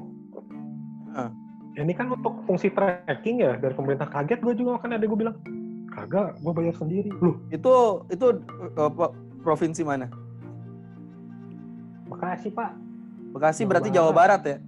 [1.15, 1.31] Ah.
[1.79, 5.39] ini kan untuk fungsi tracking ya dari pemerintah kaget gue juga kan ada gue bilang
[5.95, 7.73] kagak gue bayar sendiri loh itu
[8.11, 8.27] itu
[8.75, 9.15] apa,
[9.47, 10.11] provinsi mana
[12.11, 12.75] makasih pak
[13.35, 13.99] Bekasi Jawa berarti Barat.
[13.99, 14.59] Jawa Barat ya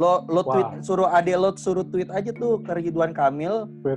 [0.00, 0.52] lo lo Wah.
[0.56, 3.92] tweet suruh ade lo suruh tweet aja tuh ke Ridwan Kamil juga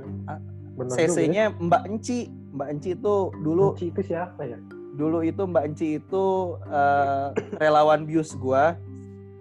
[0.92, 1.08] ya.
[1.08, 4.56] CC-nya Mbak Enci Mbak Enci itu dulu Kunci itu siapa ya
[4.96, 6.24] dulu itu Mbak Enci itu
[6.66, 7.26] eh,
[7.60, 8.72] relawan bius gua.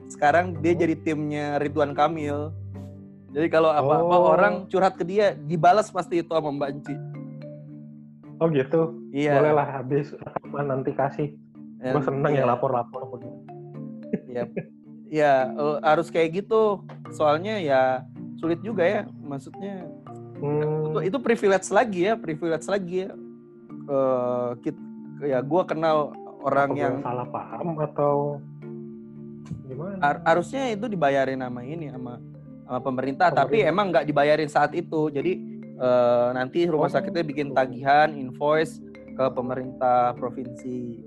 [0.05, 0.79] Sekarang dia Oh.
[0.83, 2.51] jadi timnya Ridwan Kamil.
[3.31, 4.31] Jadi kalau apa-apa Oh.
[4.31, 6.95] orang curhat ke dia, dibalas pasti itu sama Mbak Enci.
[8.35, 9.39] oh gitu Iya.
[9.39, 10.11] boleh lah habis
[10.51, 11.31] nanti kasih
[11.79, 13.31] gue seneng iya, ya lapor-lapor begitu
[14.27, 14.43] Iya.
[15.07, 15.33] Ya,
[15.79, 16.83] harus kayak gitu.
[17.15, 18.03] Soalnya ya
[18.35, 19.01] sulit juga ya.
[19.23, 19.87] Maksudnya
[20.45, 20.85] Hmm.
[20.87, 23.11] itu, itu privilege lagi ya, privilege lagi ya.
[23.85, 24.85] Eh, kit-
[25.21, 28.15] ya gua kenal orang Apa yang salah paham atau
[29.63, 29.97] gimana?
[29.99, 32.17] Har- harusnya itu dibayarin sama ini sama
[32.63, 33.71] sama pemerintah, tapi Pemerintah.
[33.71, 35.09] emang nggak dibayarin saat itu.
[35.09, 35.33] Jadi
[35.75, 37.57] eh, nanti rumah Oh, sakitnya bikin gitu.
[37.57, 38.79] tagihan, invoice
[39.11, 41.03] ke pemerintah provinsi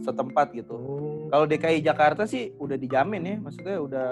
[0.00, 0.76] setempat gitu.
[0.76, 4.08] Hmm, Kalau DKI Jakarta sih udah dijamin ya, maksudnya udah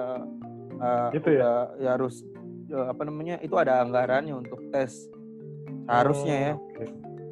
[0.75, 1.39] eh, Gitu ya?
[1.39, 2.25] udah- ya harus
[2.73, 5.09] apa namanya itu ada anggarannya untuk tes
[5.89, 6.53] harusnya ya.
[6.55, 6.61] oh.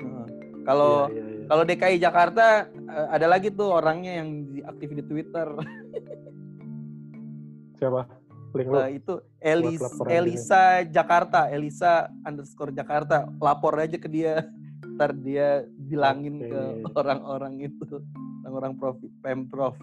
[0.00, 0.26] Heeh.
[0.66, 1.46] Kalau Iya, iya, iya.
[1.46, 4.28] kalau DKI Jakarta eh, ada lagi tuh orangnya yang
[4.66, 5.46] aktif di Twitter.
[7.78, 8.08] Siapa?
[8.56, 8.72] Link.
[8.72, 13.28] Nah, itu Elis, laporan Elisa Jakarta, Elisa underscore Jakarta.
[13.36, 14.48] Lapor aja ke dia.
[14.96, 16.48] Ntar dia bilangin Oke.
[16.48, 16.62] ke
[16.96, 18.00] orang-orang itu,
[18.48, 18.72] orang-orang
[19.20, 19.76] pemprov.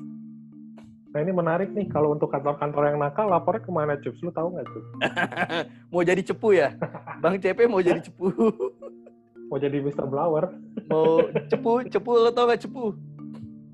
[1.13, 4.17] Nah ini menarik nih, kalau untuk kantor-kantor yang nakal, lapornya ke mana, Cups?
[4.25, 4.89] Lu tahu nggak, Cups?
[5.93, 6.73] mau jadi cepu ya?
[7.21, 8.33] Bang CP mau jadi cepu.
[9.51, 10.09] Mau jadi Mr.
[10.09, 10.49] Blower?
[10.89, 12.97] mau cepu, cepu lo tau gak cepu?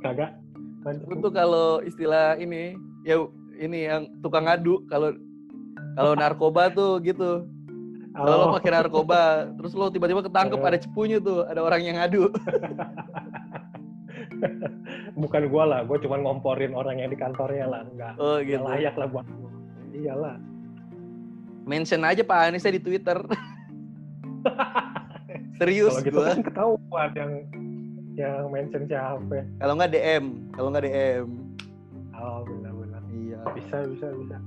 [0.03, 0.35] Kagak?
[0.83, 2.75] Cepu tuh kalau istilah ini,
[3.07, 3.15] ya
[3.55, 4.83] ini yang tukang ngadu.
[4.91, 5.15] Kalau
[5.95, 7.47] kalau narkoba tuh gitu.
[8.11, 10.67] Kalau lo Oh, pakai narkoba, terus lo tiba-tiba ketangkep Eh.
[10.67, 12.27] ada cepunya tuh, ada orang yang ngadu.
[15.21, 17.81] bukan gua lah, gua cuma ngomporin orang yang di kantornya lah.
[17.85, 18.65] Enggak, Oh nggak gitu.
[18.65, 19.51] layak lah buat gua.
[19.93, 20.35] Iyalah.
[21.65, 23.19] Mention aja Pak Anisnya di Twitter.
[25.59, 26.27] Serius Kalau gitu gua.
[26.31, 27.31] kan ketahuan yang
[28.15, 29.47] yang mention siapa.
[29.59, 31.27] Kalau nggak DM, kalau nggak DM.
[32.19, 33.01] Oh, benar-benar.
[33.15, 33.39] Iya.
[33.55, 34.37] Bisa, bisa, bisa.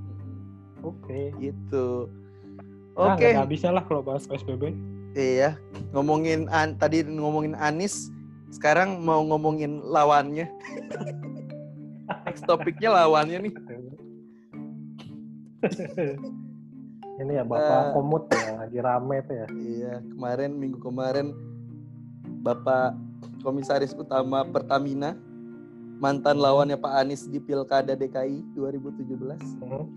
[0.85, 1.33] Oke.
[1.41, 2.05] Gitu.
[2.93, 3.33] Nah, Oke.
[3.33, 4.77] nggak bisa lah kalau bahas PSBB.
[5.13, 5.57] Iya,
[5.93, 8.12] ngomongin an, tadi ngomongin Anis,
[8.53, 10.45] sekarang mau ngomongin lawannya.
[12.29, 13.53] Next topiknya lawannya nih.
[17.13, 17.91] Ini ya Bapak Eh.
[17.93, 19.47] Komut ya, lagi rame tuh ya.
[19.53, 21.27] Iya, kemarin minggu kemarin
[22.43, 22.97] Bapak
[23.41, 25.15] Komisaris Utama Pertamina
[26.01, 29.87] mantan lawannya Pak Anies di Pilkada DKI 2017 Hmm.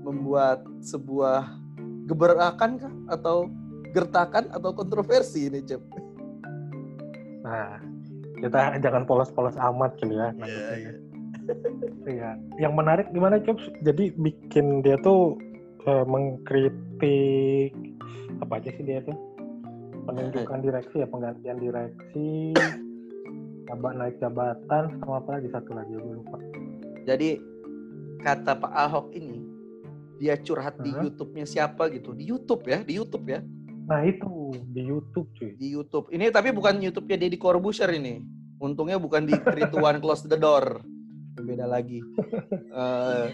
[0.00, 1.50] membuat sebuah
[2.06, 3.50] gebrakan kah atau
[3.90, 5.82] gertakan atau kontroversi ini, Cep.
[7.44, 7.80] Nah,
[8.40, 10.28] kita jangan polos-polos amat kali ya.
[10.40, 11.00] Iya,
[12.06, 12.30] Iya.
[12.62, 13.64] Yang menarik gimana Cups?
[13.82, 15.34] Jadi bikin dia tuh
[15.88, 17.74] eh, mengkritik
[18.40, 19.16] apa aja sih dia tuh?
[20.06, 22.56] Penunjukan direksi ya, penggantian direksi,
[23.68, 26.38] jabat naik jabatan, sama apa lagi satu lagi gue lupa.
[27.04, 27.38] Jadi
[28.24, 29.44] kata Pak Ahok ini
[30.20, 31.04] dia curhat di Hah?
[31.04, 32.16] YouTube-nya siapa gitu.
[32.16, 33.40] Di YouTube ya, di YouTube ya,
[33.90, 35.58] Nah itu di YouTube cuy.
[35.58, 36.06] di YouTube.
[36.14, 38.22] Ini tapi bukan YouTube-nya Deddy Corbuzier ini.
[38.62, 40.78] Untungnya bukan di Rituan Close the Door.
[41.42, 41.98] Beda lagi.
[42.70, 43.26] Eh,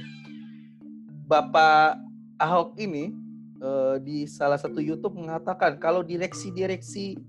[1.28, 2.00] Bapak
[2.40, 3.12] Ahok ini
[3.60, 7.20] eh, di salah satu YouTube mengatakan kalau direksi-direksi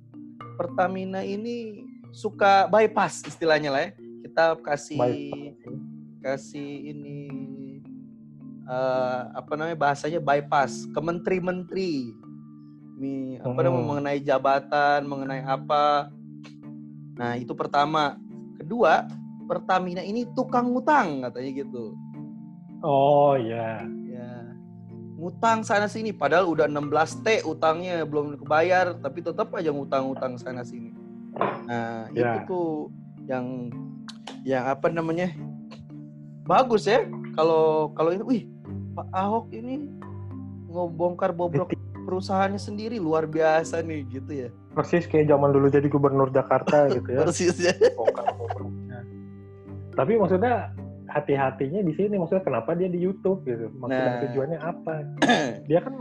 [0.55, 1.83] Pertamina ini
[2.15, 3.91] suka bypass istilahnya lah ya.
[4.23, 5.75] Kita kasih Bypass.
[6.23, 7.27] kasih ini
[8.71, 12.15] eh, apa namanya bahasanya bypass ke menteri-menteri
[12.97, 13.87] Mi, apa namanya Hmm.
[13.87, 16.09] mengenai jabatan mengenai apa
[17.13, 18.17] nah itu pertama
[18.57, 19.05] kedua
[19.45, 21.93] Pertamina ini tukang ngutang katanya gitu
[22.79, 23.85] Oh iya.
[24.03, 24.33] ya
[25.13, 30.61] ngutang sana sini padahal udah 16 T utangnya belum kebayar tapi tetap aja ngutang-ngutang sana
[30.61, 30.89] sini
[31.65, 32.45] nah itu Ya.
[32.45, 32.89] tuh
[33.25, 33.69] yang
[34.41, 35.29] yang apa namanya
[36.43, 38.43] bagus ya kalau kalau ini wih
[38.93, 39.85] Pak Ahok ini
[40.67, 41.76] ngebongkar bobrok
[42.07, 47.09] perusahaannya sendiri luar biasa nih gitu ya Persis kayak zaman dulu jadi gubernur Jakarta gitu
[47.11, 47.25] ya.
[47.25, 47.73] persis ya.
[49.93, 50.69] Tapi maksudnya
[51.09, 53.73] hati-hatinya di sini maksudnya kenapa dia di YouTube gitu.
[53.73, 54.21] Maksud dan Nah.
[54.23, 54.93] tujuannya apa?
[55.69, 55.95] Dia kan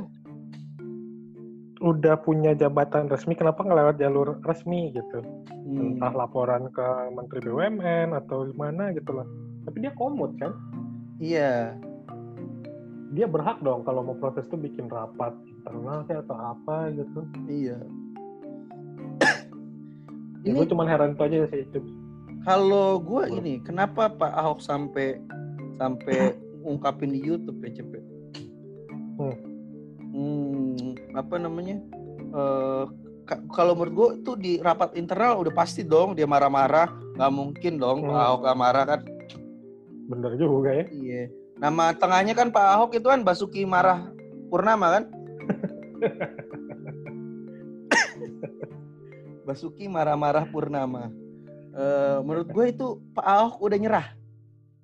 [1.76, 5.24] udah punya jabatan resmi kenapa nggak lewat jalur resmi gitu.
[5.48, 5.96] Hmm.
[5.96, 9.26] Entah laporan ke Menteri BUMN atau gimana gitu loh.
[9.64, 10.52] Tapi dia komut kan.
[11.16, 11.72] iya
[13.10, 15.32] Dia berhak dong kalau mau protes tuh bikin rapat
[15.66, 17.20] internal sih atau apa gitu.
[17.46, 17.78] iya
[20.40, 21.66] Ya, ini gue cuma heran itu aja sih.
[21.68, 21.82] Cup.
[22.40, 25.18] kalau gue ini kenapa Pak Ahok sampai
[25.74, 26.30] sampai
[26.62, 28.02] ungkapin di YouTube ya cepet
[29.16, 29.32] Hmm.
[30.12, 30.76] Hmm,
[31.12, 31.80] apa namanya
[32.28, 32.84] Eh,
[33.24, 36.84] ka- kalau menurut gue tuh di rapat internal udah pasti dong dia marah-marah
[37.16, 38.22] nggak mungkin dong Pak Hmm.
[38.22, 39.00] Ahok nggak marah kan
[40.06, 40.84] Bener juga ya.
[40.92, 41.22] iya
[41.56, 44.04] nama tengahnya kan Pak Ahok itu kan Basuki Marah
[44.46, 45.04] Purnama kan
[49.46, 51.10] Basuki marah-marah Purnama.
[51.76, 54.06] Eh, menurut gue itu Pak Ahok udah nyerah.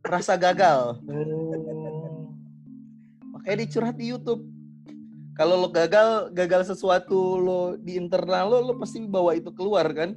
[0.05, 1.01] Merasa gagal.
[1.03, 2.37] Hmm.
[3.33, 4.45] makanya dicurhat di YouTube.
[5.35, 10.15] Kalau lo gagal gagal sesuatu lo di internal lo lo pasti bawa itu keluar kan?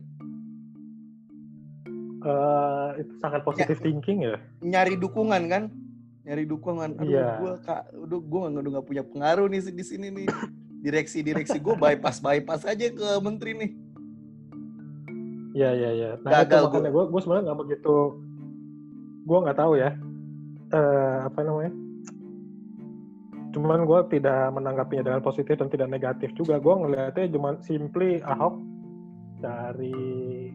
[2.26, 4.38] Eh, itu sangat positif thinking ya.
[4.60, 5.64] nyari dukungan kan?
[6.26, 7.00] Nyari dukungan.
[7.00, 7.38] Aduh Iya.
[7.40, 10.28] gue kak aduh gue udah nggak punya pengaruh nih di sini nih
[10.86, 13.72] direksi direksi gue bypass bypass aja ke menteri nih
[15.56, 16.10] Iya iya iya.
[16.20, 17.96] Nah Gagal itu makanya gue gue sebenarnya nggak begitu
[19.26, 19.90] gue nggak tahu ya
[20.76, 21.72] eh apa namanya.
[23.56, 26.60] Cuman gue tidak menanggapinya dengan positif dan tidak negatif juga.
[26.60, 28.60] Gue ngelihatnya cuma simply Ahok
[29.40, 30.52] dari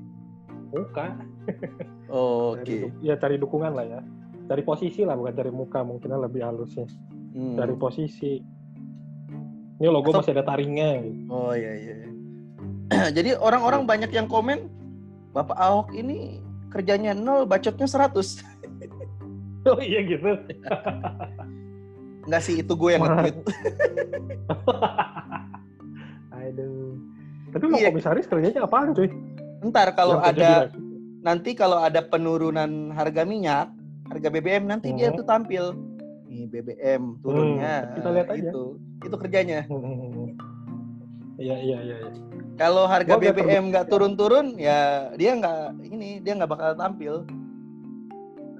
[0.70, 1.16] muka.
[2.10, 2.66] Oh, Oke.
[2.66, 4.02] Du- ya cari dukungan lah ya.
[4.50, 6.90] Cari posisi lah bukan cari muka mungkin lebih halusnya.
[7.38, 7.54] Hmm.
[7.54, 8.42] Cari posisi.
[9.80, 11.18] Ini logo Atau- masih ada taringnya gitu.
[11.28, 11.94] Oh iya iya.
[11.96, 12.08] iya.
[13.16, 14.68] Jadi orang-orang banyak yang komen
[15.32, 18.12] Bapak Ahok ini kerjanya nol, bacotnya 100.
[19.62, 20.24] Oh iya gitu.
[22.24, 23.36] Enggak sih, itu gue yang nge-tweet.
[26.32, 26.96] Aduh.
[27.50, 27.90] Tapi mau Iya.
[27.90, 29.10] komisaris kerjanya apaan cuy?
[29.60, 30.54] Ntar kalau Yang kerja ada
[31.20, 33.68] nanti kalau ada penurunan harga minyak,
[34.08, 35.18] harga BBM nanti dia Hmm.
[35.18, 35.64] tuh tampil.
[36.30, 37.74] Nih BBM turunnya.
[37.82, 38.50] Hmm, kita lihat aja.
[38.54, 38.64] Itu,
[39.04, 39.60] itu kerjanya.
[41.40, 41.96] Iya iya iya.
[42.04, 42.12] iya.
[42.60, 47.24] Kalau harga Gua BBM nggak turun-turun, ya dia nggak ini dia nggak bakal tampil.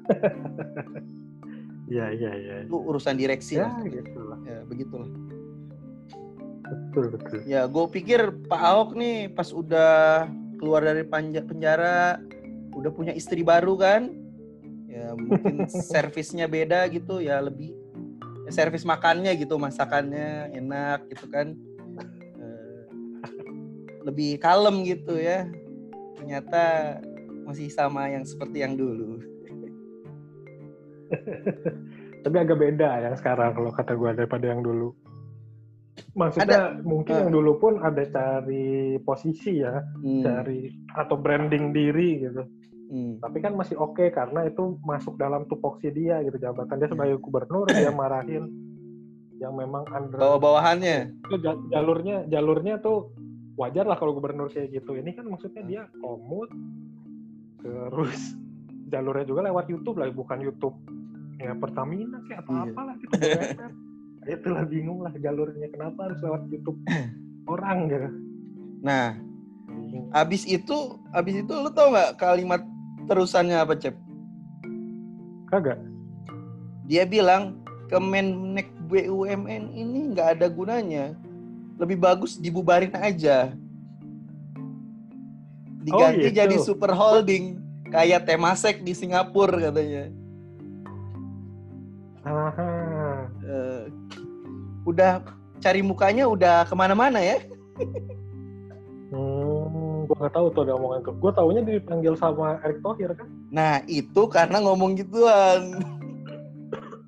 [1.91, 2.55] Iya iya iya.
[2.71, 3.83] Itu urusan direksi Ya lah.
[3.83, 4.39] gitu lah.
[4.47, 5.11] Ya begitulah.
[6.71, 7.39] Betul betul.
[7.51, 10.31] Ya, gue pikir Pak Ahok nih pas udah
[10.63, 12.23] keluar dari penjara,
[12.79, 14.15] udah punya istri baru kan,
[14.91, 17.71] ya mungkin servisnya beda gitu, ya lebih
[18.45, 21.55] ya, servis makannya gitu, masakannya enak gitu kan,
[22.41, 22.83] Eh,
[24.03, 25.47] lebih kalem gitu ya.
[26.19, 26.63] Ternyata
[27.47, 29.21] masih sama yang seperti yang dulu.
[32.25, 34.93] Tapi agak beda yang sekarang kalau kata gue daripada yang dulu.
[36.17, 37.21] Maksudnya mungkin Eh.
[37.27, 42.43] yang dulu pun ada cari posisi ya, Hmm, cari atau branding diri gitu.
[42.91, 43.23] Hmm.
[43.23, 47.65] Tapi kan masih oke karena itu masuk dalam tupoksi dia gitu jabatan dia sebagai gubernur
[47.67, 48.51] dia marahin
[49.39, 51.17] yang memang under Bawah-bawahannya.
[51.17, 53.15] itu ja- jalurnya jalurnya tuh
[53.57, 54.93] wajar lah kalau gubernur kayak gitu.
[54.93, 56.51] Ini kan maksudnya dia komut
[57.61, 58.37] terus
[58.89, 60.77] jalurnya juga lewat YouTube lah bukan YouTube
[61.39, 62.63] ya Pertamina kayak apa Iya.
[62.69, 63.13] apalah gitu.
[63.17, 63.73] BUMN.
[64.21, 66.77] Itulah bingung lah jalurnya kenapa harus lewat YouTube
[67.47, 68.09] orang gitu.
[68.81, 69.17] Nah,
[70.15, 70.77] abis itu,
[71.11, 72.61] abis itu lu tau nggak kalimat
[73.11, 73.99] terusannya apa, Cep?
[75.51, 75.83] Kagak.
[76.87, 77.59] dia bilang
[77.91, 81.19] Kemenek BUMN ini nggak ada gunanya.
[81.75, 83.51] Lebih bagus dibubarin aja.
[85.83, 86.39] Diganti gitu.
[86.39, 87.59] jadi super holding
[87.91, 90.07] kayak Temasek di Singapura katanya.
[92.23, 92.71] Aha.
[93.43, 93.85] Eh,
[94.87, 95.27] udah
[95.59, 97.43] cari mukanya udah ke mana-mana ya.
[100.11, 101.15] Gua nggak tahu tuh ada omongan tuh.
[101.23, 103.31] Gua taunya dipanggil sama Erick Thohir kan.
[103.55, 105.79] Nah itu karena ngomong gituan.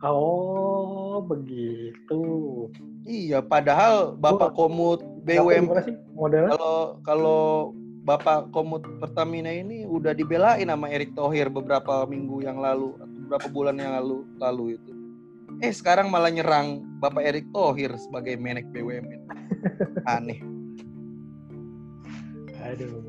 [0.02, 2.22] Oh, begitu.
[3.02, 6.54] Iya, padahal Bapak Komut Gimana sih modelnya?
[6.54, 7.42] kalau kalau
[8.02, 13.46] Bapak Komut Pertamina ini udah dibelain sama Erick Thohir beberapa minggu yang lalu atau beberapa
[13.50, 14.90] bulan yang lalu lalu itu.
[15.62, 19.22] Eh sekarang malah nyerang Bapak Erick Thohir sebagai menek BUMN.
[20.18, 20.51] Aneh.
[22.62, 23.02] Aduh.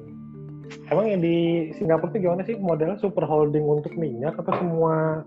[0.89, 5.21] Emang yang di Singapura itu gimana sih modelnya super holding untuk minyak atau semua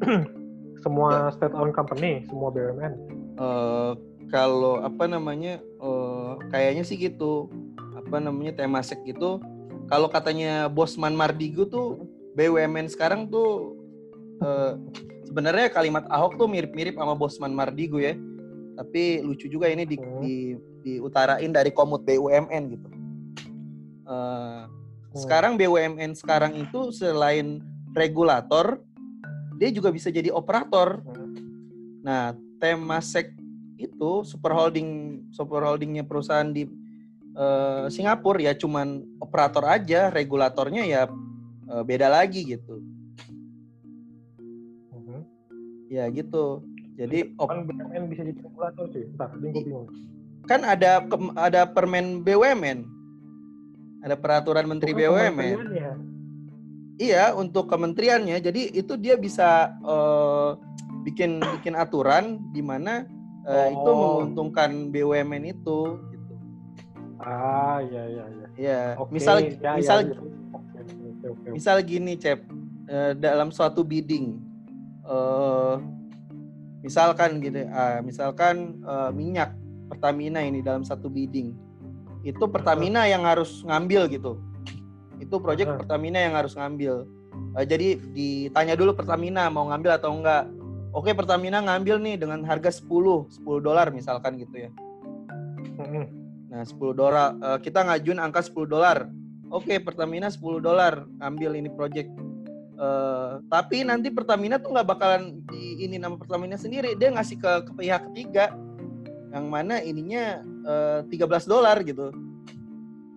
[0.84, 2.92] semua state owned company, semua BUMN?
[3.36, 3.92] Eh
[4.32, 7.50] kalau apa namanya eh kayaknya sih gitu.
[7.96, 9.42] Apa namanya Temasek itu
[9.90, 12.06] kalau katanya Bosman Mardigu tuh
[12.38, 13.74] BUMN sekarang tuh
[14.40, 14.72] eh,
[15.26, 18.14] sebenarnya kalimat Ahok tuh mirip-mirip sama Bosman Mardigu ya.
[18.76, 20.20] Tapi lucu juga ini di, Hmm.
[20.22, 20.34] di
[20.86, 22.86] diutarain dari komut BUMN gitu.
[24.06, 24.62] Eh,
[25.16, 27.58] sekarang BUMN sekarang itu selain
[27.90, 28.78] regulator,
[29.58, 31.02] dia juga bisa jadi operator.
[31.02, 31.34] Hmm.
[32.06, 32.24] Nah,
[32.56, 33.36] Temasek
[33.76, 36.64] itu super holding super holdingnya perusahaan di
[37.36, 41.02] eh, Singapura ya cuman operator aja, regulatornya ya
[41.68, 42.80] eh, beda lagi gitu.
[44.94, 45.20] Mhm.
[45.90, 46.64] Ya gitu.
[46.96, 49.04] Jadi op- Kan BUMN bisa jadi regulator sih.
[49.04, 49.88] Entar, ini gue bingung.
[50.46, 51.02] kan ada
[51.36, 52.95] ada permen BUMN.
[54.06, 55.58] Ada peraturan menteri Bukan BUMN.
[56.96, 58.38] Iya, untuk kementeriannya.
[58.38, 60.50] Jadi itu dia bisa eh,
[61.02, 63.02] bikin bikin aturan di mana
[63.46, 63.94] itu Oh.
[63.94, 65.78] menguntungkan BUMN itu
[66.10, 66.34] gitu.
[67.22, 68.46] Ah, iya iya iya.
[68.56, 70.18] Ya, Oke, misal ya, misal ya,
[71.30, 71.48] oke.
[71.54, 72.42] misal gini, Cep,
[72.90, 74.42] eh, dalam suatu bidding,
[75.06, 75.74] eh,
[76.82, 79.54] misalkan gitu, ah, misalkan eh, minyak
[79.86, 81.54] Pertamina ini dalam satu bidding,
[82.26, 84.42] itu Pertamina yang harus ngambil gitu,
[85.22, 85.76] itu proyek Ah.
[85.78, 87.06] Pertamina yang harus ngambil.
[87.54, 90.50] Eh, jadi ditanya dulu Pertamina mau ngambil atau enggak.
[90.90, 94.70] Oke Pertamina ngambil nih dengan harga 10, 10 dolar misalkan gitu ya.
[96.46, 99.06] Nah, 10 dolar eh, kita ngajuin angka 10 dolar.
[99.46, 102.10] Oke, Pertamina 10 dolar ambil ini project.
[102.76, 107.52] Eh, tapi nanti Pertamina tuh nggak bakalan di ini nama Pertamina sendiri, dia ngasih ke,
[107.68, 108.52] ke pihak ketiga
[109.32, 112.10] yang mana ininya eh, 13 dolar gitu.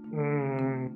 [0.09, 0.89] Hmm.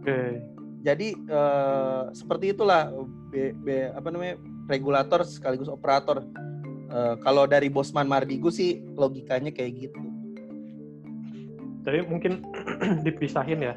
[0.00, 0.40] Oke.
[0.80, 2.88] jadi eh, seperti itulah
[3.28, 6.24] B, B- apa namanya regulator sekaligus operator.
[6.90, 10.00] Eh, kalau dari Bosman Mardigu sih logikanya kayak gitu.
[11.84, 12.44] Jadi mungkin
[13.06, 13.74] dipisahin ya.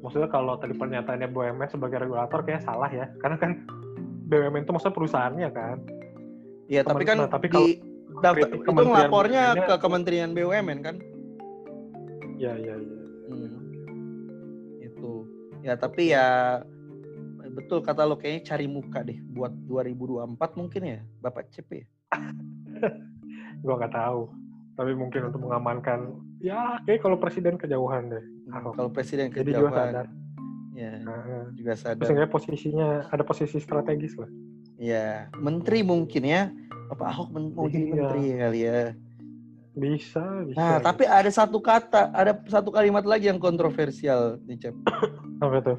[0.00, 3.10] Maksudnya kalau tadi pernyataannya BUMN sebagai regulator kayak salah ya.
[3.20, 3.64] Karena kan
[4.30, 5.76] BUMN itu maksudnya perusahaannya kan.
[6.66, 7.64] Ya tapi kan Nah, tapi di
[8.22, 10.96] daftar, itu ngelapornya ke Kementerian BUMN kan.
[12.36, 13.00] Ya, ya, ya.
[13.28, 13.56] Hmm.
[14.80, 15.12] Itu.
[15.64, 16.60] Ya tapi ya
[17.56, 21.70] betul kata lo kayaknya cari muka deh buat 2024 mungkin ya Bapak CP.
[21.80, 21.86] ya?
[23.64, 24.28] Gua nggak tahu.
[24.76, 28.24] Tapi mungkin untuk mengamankan, ya kayak kalau presiden kejauhan deh.
[28.52, 28.76] Hmm.
[28.76, 29.88] Kalau presiden Jadi juga kejauhan.
[29.88, 30.06] sadar.
[30.76, 32.04] Ya, Nah, juga terus sadar.
[32.04, 34.28] seenggaknya posisinya ada posisi strategis lah.
[34.76, 36.52] Ya, menteri mungkin ya.
[36.86, 37.92] Bapak Ahok men- mau jadi Iya.
[37.92, 38.80] menteri kali ya.
[39.76, 40.56] Bisa, bisa.
[40.56, 44.74] Nah, tapi ada satu kata, ada satu kalimat lagi yang kontroversial nih, Cep.
[45.44, 45.78] apa tuh?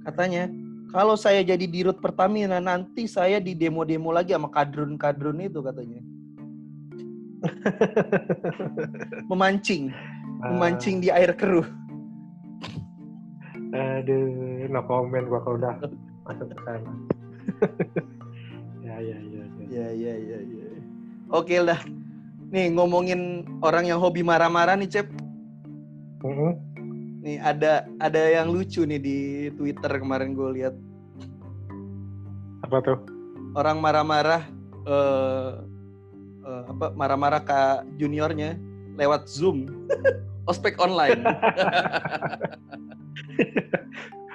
[0.00, 0.48] Katanya,
[0.88, 6.00] kalau saya jadi dirut Pertamina, nanti saya di demo-demo lagi sama kadrun-kadrun itu katanya.
[9.30, 9.92] Memancing,
[10.40, 11.64] memancing di air keruh.
[13.70, 15.74] Ah, aduh, no comment gua kalau udah
[16.26, 16.92] masuk ke sana.
[18.86, 19.59] ya, ya, ya, ya.
[19.70, 20.68] Ya, ya, ya, ya.
[21.30, 21.78] Oke lah.
[22.50, 25.06] Nih ngomongin orang yang hobi marah-marah nih, Cep.
[26.26, 26.58] Mm-mm.
[27.22, 29.18] Nih ada ada yang lucu nih di
[29.54, 30.74] Twitter kemarin gue lihat
[32.64, 32.98] Apa tuh?
[33.52, 34.42] orang marah-marah
[34.88, 35.50] eh
[36.44, 37.60] eh, apa marah-marah ke
[37.98, 38.56] juniornya
[38.96, 39.68] lewat Zoom
[40.50, 41.20] ospek online.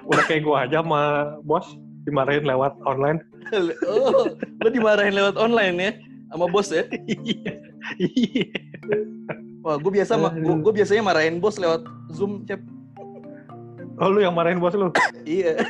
[0.10, 1.02] Udah kayak gua aja sama
[1.42, 1.66] bos
[2.06, 3.18] dimarahin lewat online.
[3.92, 5.92] oh, lo dimarahin lewat online ya
[6.34, 6.84] sama bos ya?
[7.98, 8.46] Iya.
[9.62, 10.18] Wah, gue biasa
[10.62, 12.62] gua biasanya marahin bos lewat Zoom, Cep.
[14.02, 14.90] oh, lu yang marahin bos lu?
[15.26, 15.62] Iya.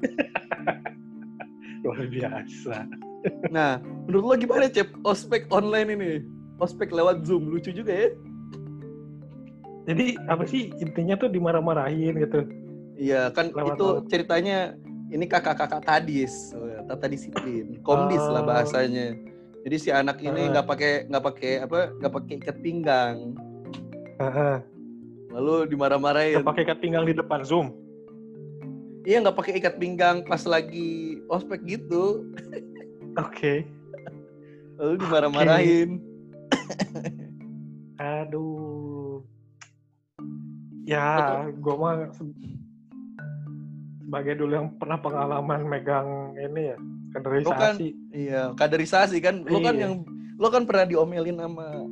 [1.82, 2.86] Luar biasa.
[3.50, 4.90] Nah, menurut lo gimana, Cep?
[5.02, 6.12] Ospek online ini.
[6.60, 8.08] Ospek lewat Zoom lucu juga ya?
[9.88, 12.46] Jadi apa sih intinya tuh dimarah-marahin gitu.
[13.00, 14.76] Iya, kan Lewat itu ceritanya
[15.10, 18.48] ini kakak-kakak tadis, Oh, tata disiplin, komdis lah Oh.
[18.48, 19.18] bahasanya.
[19.60, 20.50] Jadi si anak ini Ah.
[20.56, 23.16] nggak pakai nggak pakai apa nggak pakai ikat pinggang,
[25.28, 26.40] lalu dimarah-marahin.
[26.40, 27.74] Udah pakai ikat pinggang di depan Zoom.
[29.04, 32.24] Iya nggak pakai ikat pinggang pas lagi ospek gitu,
[33.18, 33.66] Oke.
[34.80, 36.00] lalu dimarah-marahin.
[38.00, 39.20] Aduh.
[40.88, 41.94] Ya, gua mah
[44.10, 46.76] sebagai dulu yang pernah pengalaman megang ini ya,
[47.14, 47.88] kaderisasi.
[48.10, 49.46] Iya, kaderisasi kan.
[49.46, 49.86] Lo kan Iya.
[49.86, 50.02] yang
[50.34, 51.86] lo kan pernah diomelin sama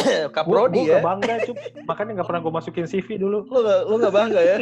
[0.36, 0.92] Kaprodi gua ya.
[0.96, 1.56] gak bangga, Cup.
[1.84, 3.44] Makanya gak pernah gue masukin CV dulu.
[3.52, 4.58] Lo gak, lo gak bangga ya?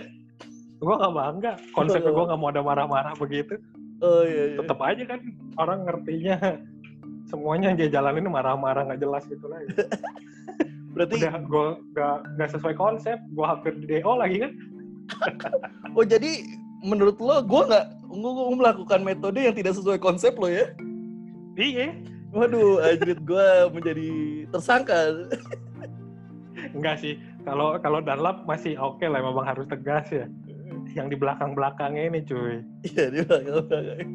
[0.82, 1.52] Gue gak bangga.
[1.70, 3.54] Konsepnya gue gak mau ada marah-marah begitu.
[4.02, 4.54] Oh iya.
[4.54, 4.58] iya.
[4.58, 5.20] Tetap aja kan
[5.62, 6.36] orang ngertinya
[7.30, 9.62] semuanya yang dia jalanin marah-marah gak jelas gitu lah.
[10.98, 13.18] Berarti Udah gue gak, gak sesuai konsep.
[13.30, 14.52] Gue hampir di DO lagi kan.
[15.94, 20.70] Oh jadi menurut lo gue nggak gue melakukan metode yang tidak sesuai konsep lo ya?
[21.57, 21.97] Iya.
[22.35, 24.09] Waduh, anjir gue menjadi
[24.51, 25.30] tersangka.
[26.74, 27.14] Enggak sih.
[27.47, 29.22] Kalau kalau Dunlap masih oke lah.
[29.22, 30.26] Memang harus tegas ya.
[30.95, 32.62] Yang di belakang-belakangnya ini cuy.
[32.85, 34.11] Iya dia belakang-belakang.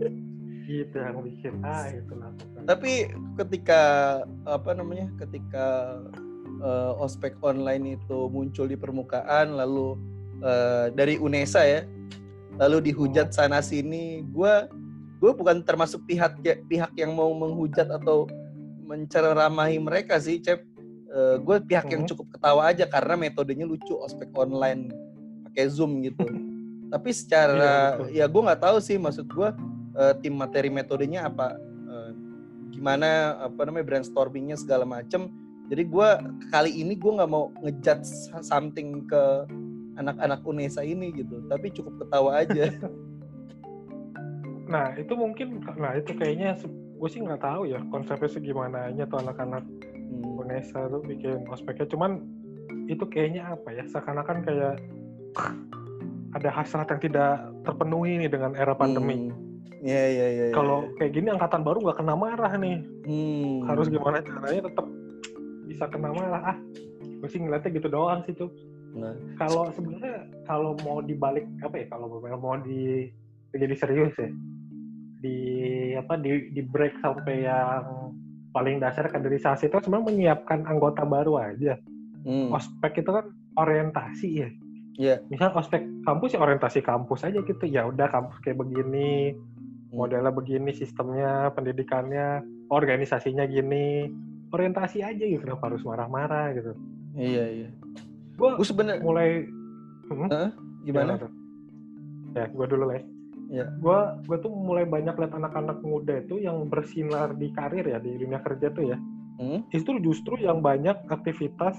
[0.67, 1.53] Gitu yang bikin.
[1.63, 2.31] Ah itu lah.
[2.67, 3.09] Tapi
[3.39, 3.81] ketika
[4.43, 5.07] apa namanya?
[5.15, 5.97] Ketika
[6.59, 9.95] eh, ospek online itu muncul di permukaan, lalu
[10.43, 11.81] eh, dari UNESA ya,
[12.59, 14.53] lalu dihujat sana sini, gue
[15.19, 18.27] gue bukan termasuk pihak pihak yang mau menghujat atau
[18.83, 20.67] menceramahi mereka sih, Cep.
[21.41, 22.09] gue pihak yang Hmm.
[22.13, 24.93] cukup ketawa aja karena metodenya lucu ospek online
[25.49, 26.21] pakai zoom gitu.
[26.93, 29.49] Tapi secara Iya, ya gue nggak tahu sih maksud gue
[29.97, 31.57] eh, tim materi metodenya apa,
[31.89, 32.11] eh,
[32.69, 35.33] gimana apa namanya brainstormingnya segala macem.
[35.69, 36.09] Jadi gue
[36.53, 38.05] kali ini gue nggak mau ngejudge
[38.45, 39.23] something ke
[39.99, 42.71] anak-anak Unesa ini gitu, tapi cukup ketawa aja.
[44.69, 49.65] Nah itu mungkin, nah itu kayaknya gue sih nggak tahu ya konsepnya segimananya tuh anak-anak
[50.09, 50.41] Hmm.
[50.41, 51.85] Unesa tuh bikin ospeknya.
[51.87, 52.25] Cuman
[52.89, 53.83] itu kayaknya apa ya?
[53.85, 54.75] Seakan-akan kayak
[56.33, 57.31] ada hasrat yang tidak
[57.63, 59.29] terpenuhi nih dengan era pandemi.
[59.29, 59.37] Hmm.
[59.79, 60.45] Iya iya iya.
[60.51, 60.55] iya.
[60.55, 62.77] Kalau kayak gini angkatan baru nggak kena marah nih.
[63.05, 63.69] Hmm.
[63.69, 64.85] Harus gimana caranya tetap
[65.69, 66.41] bisa kena marah?
[66.55, 66.57] Ah,
[66.99, 68.51] gue sih ngeliatnya gitu doang sih tuh.
[68.99, 69.15] Nah.
[69.39, 71.85] Kalau sebenarnya kalau mau dibalik apa ya?
[71.87, 73.07] Kalau mau di
[73.55, 74.29] jadi serius ya,
[75.23, 75.37] di
[75.97, 78.13] apa di di break sampai yang
[78.53, 81.79] paling dasar kaderisasi itu sebenarnya menyiapkan anggota baru aja.
[82.27, 82.51] Hmm.
[82.53, 83.25] Ospek itu kan
[83.57, 84.49] orientasi ya.
[84.99, 85.15] Iya.
[85.31, 87.63] Misal ospek kampus ya orientasi kampus aja gitu.
[87.65, 89.33] Ya udah kampus kayak begini,
[89.89, 90.05] Hmm.
[90.05, 94.11] modelnya begini, sistemnya, pendidikannya, organisasinya gini.
[94.49, 96.73] Orientasi aja gitu, kenapa harus marah-marah gitu.
[97.17, 97.69] Iya, iya.
[98.39, 99.29] Gue Gue sebenarnya mulai
[100.09, 100.49] Hmm?
[100.81, 101.19] gimana?
[101.19, 101.29] tuh?
[102.33, 103.03] Ya, gue dulu lah.
[103.49, 103.65] Iya.
[103.77, 108.15] Gue gue tuh mulai banyak lihat anak-anak muda itu yang bersinar di karir ya di
[108.15, 108.97] dunia kerja tuh ya.
[109.37, 109.65] Hmm?
[109.69, 111.77] Itu justru yang banyak aktivitas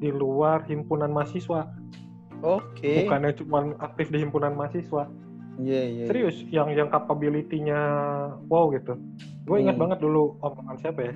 [0.00, 1.68] di luar himpunan mahasiswa,
[2.40, 3.04] Oke.
[3.04, 5.04] bukannya cuma aktif di himpunan mahasiswa.
[5.60, 6.04] Iya, iya.
[6.08, 7.80] Serius, yang yang capability-nya
[8.48, 8.96] wow gitu.
[9.44, 9.82] Gue ingat Hmm.
[9.84, 11.12] banget dulu omongan siapa ya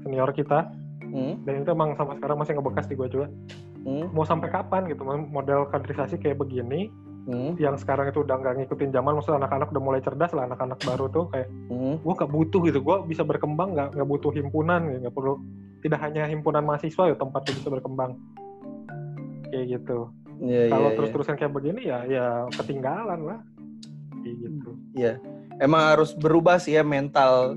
[0.00, 0.70] senior kita
[1.04, 1.36] Hmm?
[1.42, 3.26] dan itu emang sampai sekarang masih ngebekas di gue juga.
[3.84, 4.08] Hmm?
[4.10, 6.88] Mau sampai kapan gitu model kaderisasi kayak begini
[7.24, 7.56] Hmm?
[7.56, 11.08] yang sekarang itu udah nggak ngikutin zaman maksudnya anak-anak udah mulai cerdas lah anak-anak baru
[11.08, 11.96] tuh kayak Hmm?
[11.96, 15.08] gue gak butuh gitu gue bisa berkembang nggak nggak butuh himpunan gitu.
[15.08, 15.40] nggak perlu
[15.80, 18.20] tidak hanya himpunan mahasiswa ya tempat bisa berkembang
[19.48, 23.40] kayak gitu Iya, kalau iya, terus-terusan kayak begini ya ya ketinggalan lah
[24.20, 25.16] kayak gitu Iya.
[25.56, 27.56] Emang harus berubah sih ya mental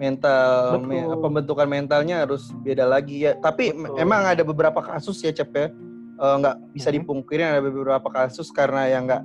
[0.00, 3.36] mental me- pembentukan mentalnya harus beda lagi ya.
[3.36, 4.00] Tapi Betul.
[4.00, 5.68] emang ada beberapa kasus ya Cep ya.
[6.16, 6.96] Eh, nggak bisa Mhm.
[7.04, 9.22] dipungkiri ada beberapa kasus karena yang nggak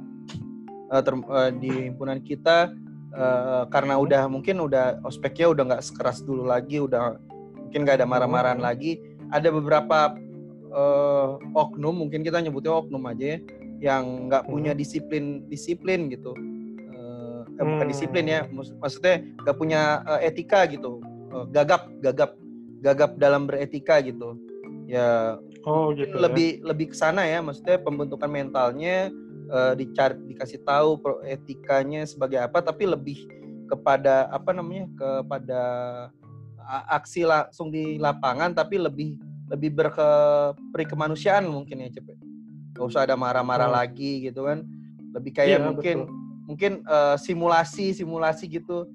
[1.01, 2.75] ter- eh, di himpunan kita
[3.15, 4.03] eh, karena Mhm.
[4.03, 7.15] udah mungkin udah ospeknya udah nggak sekeras dulu lagi, udah
[7.55, 8.67] mungkin nggak ada marah-marahan Mhm.
[8.67, 8.99] lagi.
[9.31, 10.19] Ada beberapa
[10.75, 13.39] eh, oknum mungkin kita nyebutnya oknum aja ya,
[13.79, 16.35] yang nggak punya disiplin disiplin gitu.
[17.55, 17.91] Eh, eh, bukan Hmm.
[17.91, 18.41] disiplin ya,
[18.83, 19.81] maksudnya nggak punya
[20.19, 20.99] eh, etika gitu,
[21.31, 22.31] Eh, gagap gagap
[22.79, 24.37] gagap dalam beretika gitu.
[24.85, 29.09] Ya oh gitu lebih lebih ke sana ya maksudnya pembentukan mentalnya
[29.49, 33.17] eh, dicari dikasih tahu etikanya sebagai apa tapi lebih
[33.65, 35.61] kepada apa namanya kepada
[36.89, 39.17] aksi langsung di lapangan tapi lebih
[39.49, 42.17] lebih berkeperi kemanusiaan mungkin ya cepet
[42.77, 43.77] nggak usah ada marah-marah Hmm.
[43.81, 44.61] lagi gitu kan
[45.17, 46.24] lebih kayak Iya, mungkin betul.
[46.45, 48.85] Mungkin eh, simulasi simulasi gitu.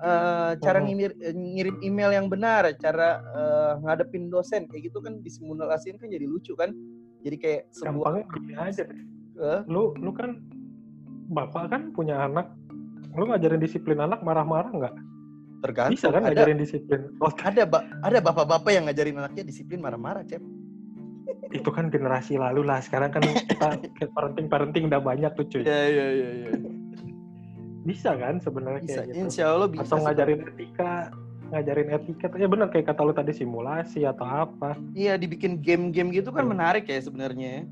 [0.00, 0.84] Eh, cara Mhm.
[0.88, 6.08] ngimir- eh, ngirim email yang benar cara eh, ngadepin dosen kayak gitu kan disimulasiin kan
[6.08, 6.72] jadi lucu kan.
[7.20, 9.00] Jadi kayak sebuah gini aja deh.
[9.40, 10.40] eh, lu lu kan
[11.28, 12.48] bapak kan punya anak.
[13.12, 14.94] Lu ngajarin disiplin anak marah-marah nggak?
[15.60, 15.92] Tergantung.
[15.92, 17.00] Bisa kan ada ngajarin disiplin?
[17.20, 20.40] Oh ada ba- ada bapak-bapak yang ngajarin anaknya disiplin marah-marah cep.
[21.52, 22.80] Itu kan generasi lalu lah.
[22.80, 23.68] Sekarang kan kita
[24.16, 25.62] parenting parenting udah banyak tuh cuy.
[25.68, 26.50] Iya iya iya iya
[27.80, 28.92] bisa kan sebenarnya bisa.
[29.00, 29.18] kayak gitu.
[29.18, 30.92] Insya Allah bisa atau ngajarin etika
[31.50, 32.26] ngajarin etika.
[32.34, 34.78] Ya benar kayak kata lu tadi simulasi atau apa.
[34.92, 36.52] Iya dibikin game-game gitu kan Hmm.
[36.54, 37.62] menarik ya sebenarnya ya.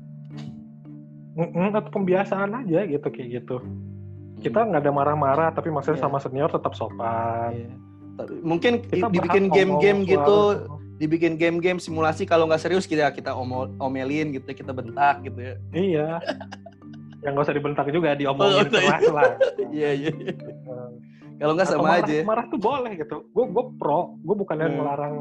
[1.39, 3.63] Mm-mm, atau pembiasaan aja gitu kayak gitu.
[4.39, 6.05] Kita nggak ada marah-marah tapi maksudnya Iya.
[6.05, 7.71] sama senior tetap sopan.
[8.17, 10.67] Tapi mungkin kita dibikin game-game gitu
[10.99, 15.55] dibikin game-game simulasi kalau nggak serius kita kita omel- omelin gitu kita bentak gitu ya.
[15.71, 16.07] Iya
[17.19, 18.71] yang nggak usah dibentak juga diomongin Oh, iya.
[18.71, 19.31] keras lah
[19.69, 20.09] iya iya.
[20.09, 20.33] Iya.
[21.37, 22.13] kalau nggak sama marah, aja.
[22.13, 22.23] ya.
[22.23, 23.17] marah tuh boleh gitu.
[23.29, 24.77] Gue gue pro gue bukannya Hmm.
[24.77, 25.13] melarang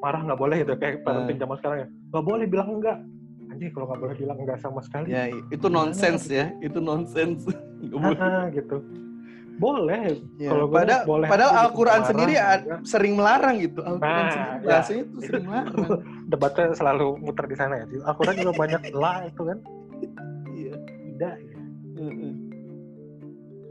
[0.00, 1.88] marah nggak boleh gitu kayak parenting zaman sekarang ya.
[2.10, 2.98] Nggak boleh bilang enggak
[3.46, 5.06] anjing kalau nggak boleh bilang enggak sama sekali.
[5.08, 7.46] Ya itu nonsens ya itu nonsens.
[8.20, 8.76] Ah, gitu.
[9.56, 10.20] Boleh.
[10.36, 12.80] Ya, kalau padahal boleh padahal aja gitu, Al-Quran sendiri enggak.
[12.82, 13.80] sering melarang gitu.
[13.80, 14.68] Al-Quran Nah, sendiri ya.
[14.68, 15.76] bahasanya tuh sering melarang.
[16.32, 17.84] debatnya selalu muter di sana ya.
[18.02, 19.58] Al-Quran juga banyak lah itu kan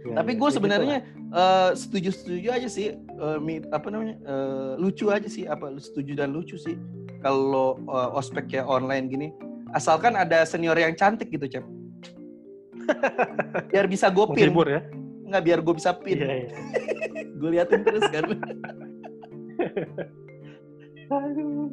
[0.09, 4.15] Ya, tapi ya, gue kayak sebenarnya gitu setuju setuju aja sih eh, mi- apa namanya
[4.25, 6.73] eh, lucu aja sih apa setuju dan lucu sih
[7.21, 9.29] kalau eh, ospek ya online gini.
[9.69, 11.61] Asalkan ada senior yang cantik gitu cep.
[13.71, 14.49] Biar bisa gue pin.
[14.49, 14.81] Menghibur ya?
[15.29, 16.17] Nggak biar gue bisa pin.
[16.17, 16.49] Iya iya.
[17.39, 18.25] Gue liatin terus kan.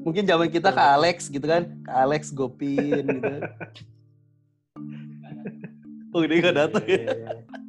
[0.06, 1.66] Mungkin zaman kita ke Alex gitu kan.
[1.82, 3.40] Ke Alex gue pin gitu
[6.16, 6.96] oh dia nggak datang ya?
[6.96, 7.65] Iya, iya, iya.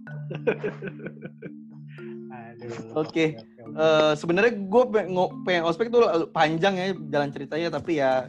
[2.28, 3.38] Aduh, Oke.
[3.78, 4.84] Eh, sebenarnya gue
[5.46, 8.26] pengen ospek tuh panjang ya jalan ceritanya tapi ya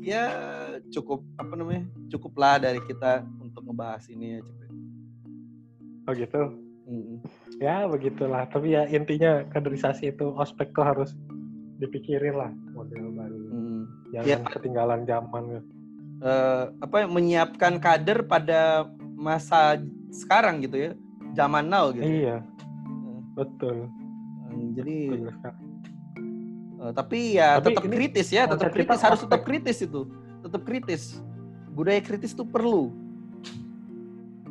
[0.00, 0.24] ya
[0.88, 4.40] cukup apa namanya cukup lah dari kita untuk ngebahas ini ya.
[6.08, 6.42] Oh gitu.
[6.90, 7.16] Mm.
[7.60, 8.48] Ya begitulah.
[8.48, 11.12] Tapi ya intinya kaderisasi itu ospek tuh harus
[11.78, 13.36] dipikirin lah model baru.
[13.36, 13.80] Mm.
[14.10, 14.38] Jangan Ya.
[14.50, 15.42] ketinggalan zaman.
[16.20, 19.76] Eh, apa menyiapkan kader pada masa
[20.10, 20.92] sekarang gitu ya
[21.32, 22.36] zaman now gitu Iya,
[22.80, 23.20] Mm.
[23.32, 23.76] betul.
[24.50, 25.30] Mm, jadi betul
[26.80, 29.78] eh, tapi ya Tapi tetap ini kritis ya tetap konsep kita kritis harus tetap kritis
[29.80, 30.00] itu
[30.40, 31.02] tetap kritis
[31.70, 32.90] budaya kritis itu perlu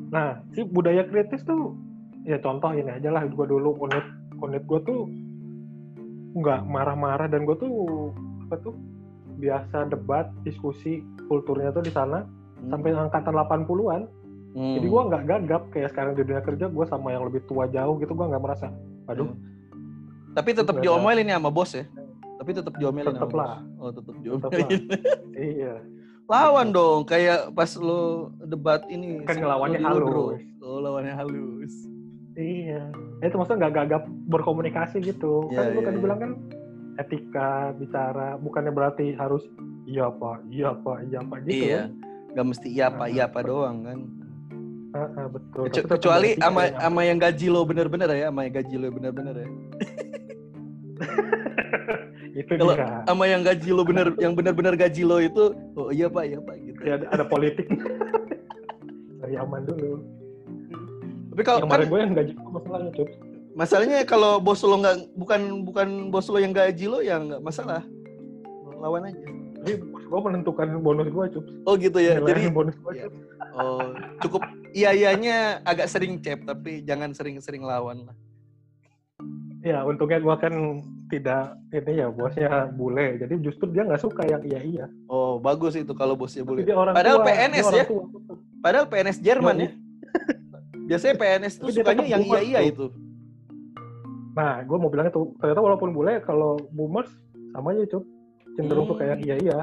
[0.10, 1.78] Nah, si budaya kritis tuh
[2.24, 4.02] ya contoh ini aja lah gue dulu unit
[4.40, 5.06] unit gue tuh
[6.32, 8.10] nggak marah-marah dan gue tuh
[8.44, 8.74] apa tuh
[9.38, 12.26] biasa debat diskusi kulturnya tuh di sana
[12.60, 12.76] Hmm.
[12.76, 14.02] sampai angkatan 80-an.
[14.58, 14.76] Hmm.
[14.82, 17.95] Jadi gua nggak gagap kayak sekarang di dunia kerja gua sama yang lebih tua jauh
[18.02, 18.68] gitu gua nggak merasa.
[19.10, 19.34] Aduh,
[20.34, 21.86] Tapi tetap diomelin ya sama bos ya.
[22.39, 23.34] Tapi tetap diomelin bos.
[23.34, 23.62] lah.
[23.78, 24.89] Oh, tetap diomelin.
[25.54, 25.82] iya.
[26.30, 29.26] Lawan dong, kayak pas lo debat ini.
[29.26, 30.38] Kan ngelawannya halus.
[30.62, 31.74] Oh, lawannya halus.
[32.38, 32.93] Iya.
[33.26, 35.50] Itu maksudnya nggak gagap berkomunikasi gitu.
[35.50, 36.02] Iya, kan lu iya, kan iya.
[36.02, 36.32] bilang kan
[37.00, 39.41] etika bicara bukannya berarti harus
[39.89, 41.66] iya pak, iya pak, iya pak gitu.
[41.66, 41.82] iya.
[41.89, 41.91] kan.
[42.30, 44.00] Gak mesti iya apa Ah, iya apa doang kan.
[45.30, 45.64] Betul.
[45.70, 48.76] Kecu- Tapi kecuali etika sama yang sama yang gaji lo bener-bener ya, sama yang gaji
[48.76, 49.48] lo bener-bener ya.
[52.40, 52.76] itu Kalau
[53.06, 55.44] sama yang gaji lo bener yang bener-bener gaji lo itu
[55.76, 56.80] oh iya Pak, iya Pak gitu.
[56.82, 57.68] Ya, ada, politik.
[59.20, 60.00] Dari aman dulu.
[61.30, 63.08] Tapi kalau Kemarin kan gue yang gaji gue masalahnya cuy.
[63.52, 67.84] masalahnya kalau bos lo nggak bukan bukan bos lo yang gaji lo ya nggak masalah.
[68.80, 69.20] Lawan aja.
[69.60, 69.74] Jadi
[70.10, 71.43] gue menentukan bonus gue cuy.
[71.64, 72.18] Oh gitu ya.
[72.20, 73.07] Jadi bonus gue Iya.
[73.51, 74.41] oh cukup
[74.72, 78.16] iya iyanya agak sering cep tapi jangan sering-sering lawan lah.
[79.60, 80.53] Ya untungnya gue kan
[81.07, 83.18] tidak ini ya bosnya bule.
[83.18, 84.86] Jadi justru dia nggak suka yang iya iya.
[85.05, 86.64] Oh bagus itu kalau bosnya boleh.
[86.64, 87.86] dia orang Padahal tua, PNS dia ya?
[87.86, 88.03] tua.
[88.60, 89.72] Padahal PNS Jerman Iya, ya.
[90.89, 92.68] Biasanya PNS tuh sukanya yang iya iya tuh.
[92.68, 92.86] itu.
[94.32, 97.12] Nah, gue mau bilang itu ternyata walaupun bule kalau boomers
[97.51, 98.03] sama aja cuy.
[98.55, 98.91] Cenderung Hmm.
[98.91, 99.57] suka yang iya iya.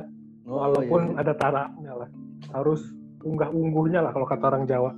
[0.46, 1.26] Oh, walaupun iya.
[1.26, 2.08] ada tarafnya lah.
[2.54, 2.80] Harus
[3.26, 4.94] unggah ungguhnya lah kalau kata orang Jawa.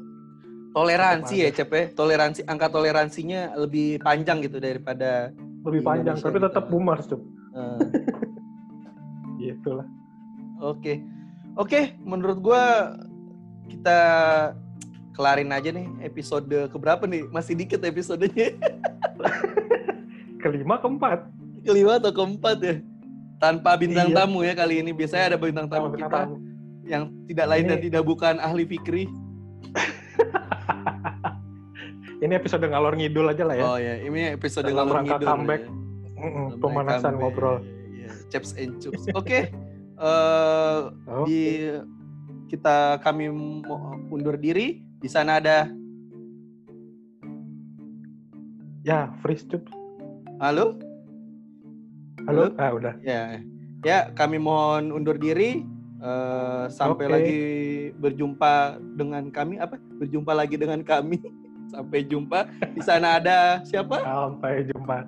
[0.77, 1.85] toleransi ya Cep ya.
[1.97, 5.33] Toleransi angka toleransinya lebih panjang gitu daripada
[5.65, 6.47] Lebih panjang, Indonesia tapi gitu.
[6.53, 7.19] tetap boomers cuy.
[7.57, 7.79] eh,
[9.49, 9.89] Gitu lah.
[10.61, 11.01] Oke.
[11.59, 12.95] Oke, menurut gua
[13.67, 13.99] kita
[15.17, 17.27] kelarin aja nih episode keberapa nih?
[17.33, 18.55] Masih dikit episodenya.
[20.43, 21.27] Kelima, keempat.
[21.67, 22.75] Kelima atau keempat ya?
[23.39, 24.17] Tanpa bintang Iya.
[24.19, 24.91] tamu ya kali ini.
[24.91, 26.37] Biasanya ada bintang tamu Sama kita bintang tamu.
[26.85, 29.05] yang tidak lain Ini- dan tidak bukan ahli fikri.
[32.19, 33.65] Ini episode ngalor ngidul aja lah ya.
[33.65, 35.63] Oh ya, ini episode Dalam ngalor ngidul comeback.
[35.63, 35.71] ya.
[36.59, 37.23] Pemanasan comeback.
[37.23, 37.57] ngobrol.
[37.95, 39.07] Iya, Chaps and chups.
[39.15, 39.55] Oke.
[40.03, 41.71] eh, Oh, di
[42.49, 43.29] kita kami
[44.09, 44.83] undur diri.
[44.99, 45.71] Di sana ada
[48.83, 49.63] ya, freeze cup.
[50.39, 50.79] halo.
[52.29, 52.53] Halo?
[52.61, 52.95] Ah, udah.
[53.01, 53.41] Ya,
[53.81, 55.65] ya kami mohon undur diri.
[55.99, 57.15] Eh, sampai Oke.
[57.17, 57.41] lagi
[57.97, 59.81] berjumpa dengan kami apa?
[59.97, 61.17] Berjumpa lagi dengan kami.
[61.73, 62.49] Sampai jumpa.
[62.73, 64.01] Di sana ada siapa?
[64.01, 65.05] Sampai jumpa.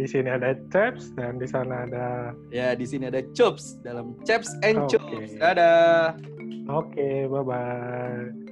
[0.00, 4.56] Di sini ada Chaps dan di sana ada Ya, di sini ada Chops dalam Chaps
[4.64, 4.96] and Oke.
[4.96, 5.36] Chops.
[5.36, 6.16] Dadah.
[6.72, 8.47] Oke, bye bye.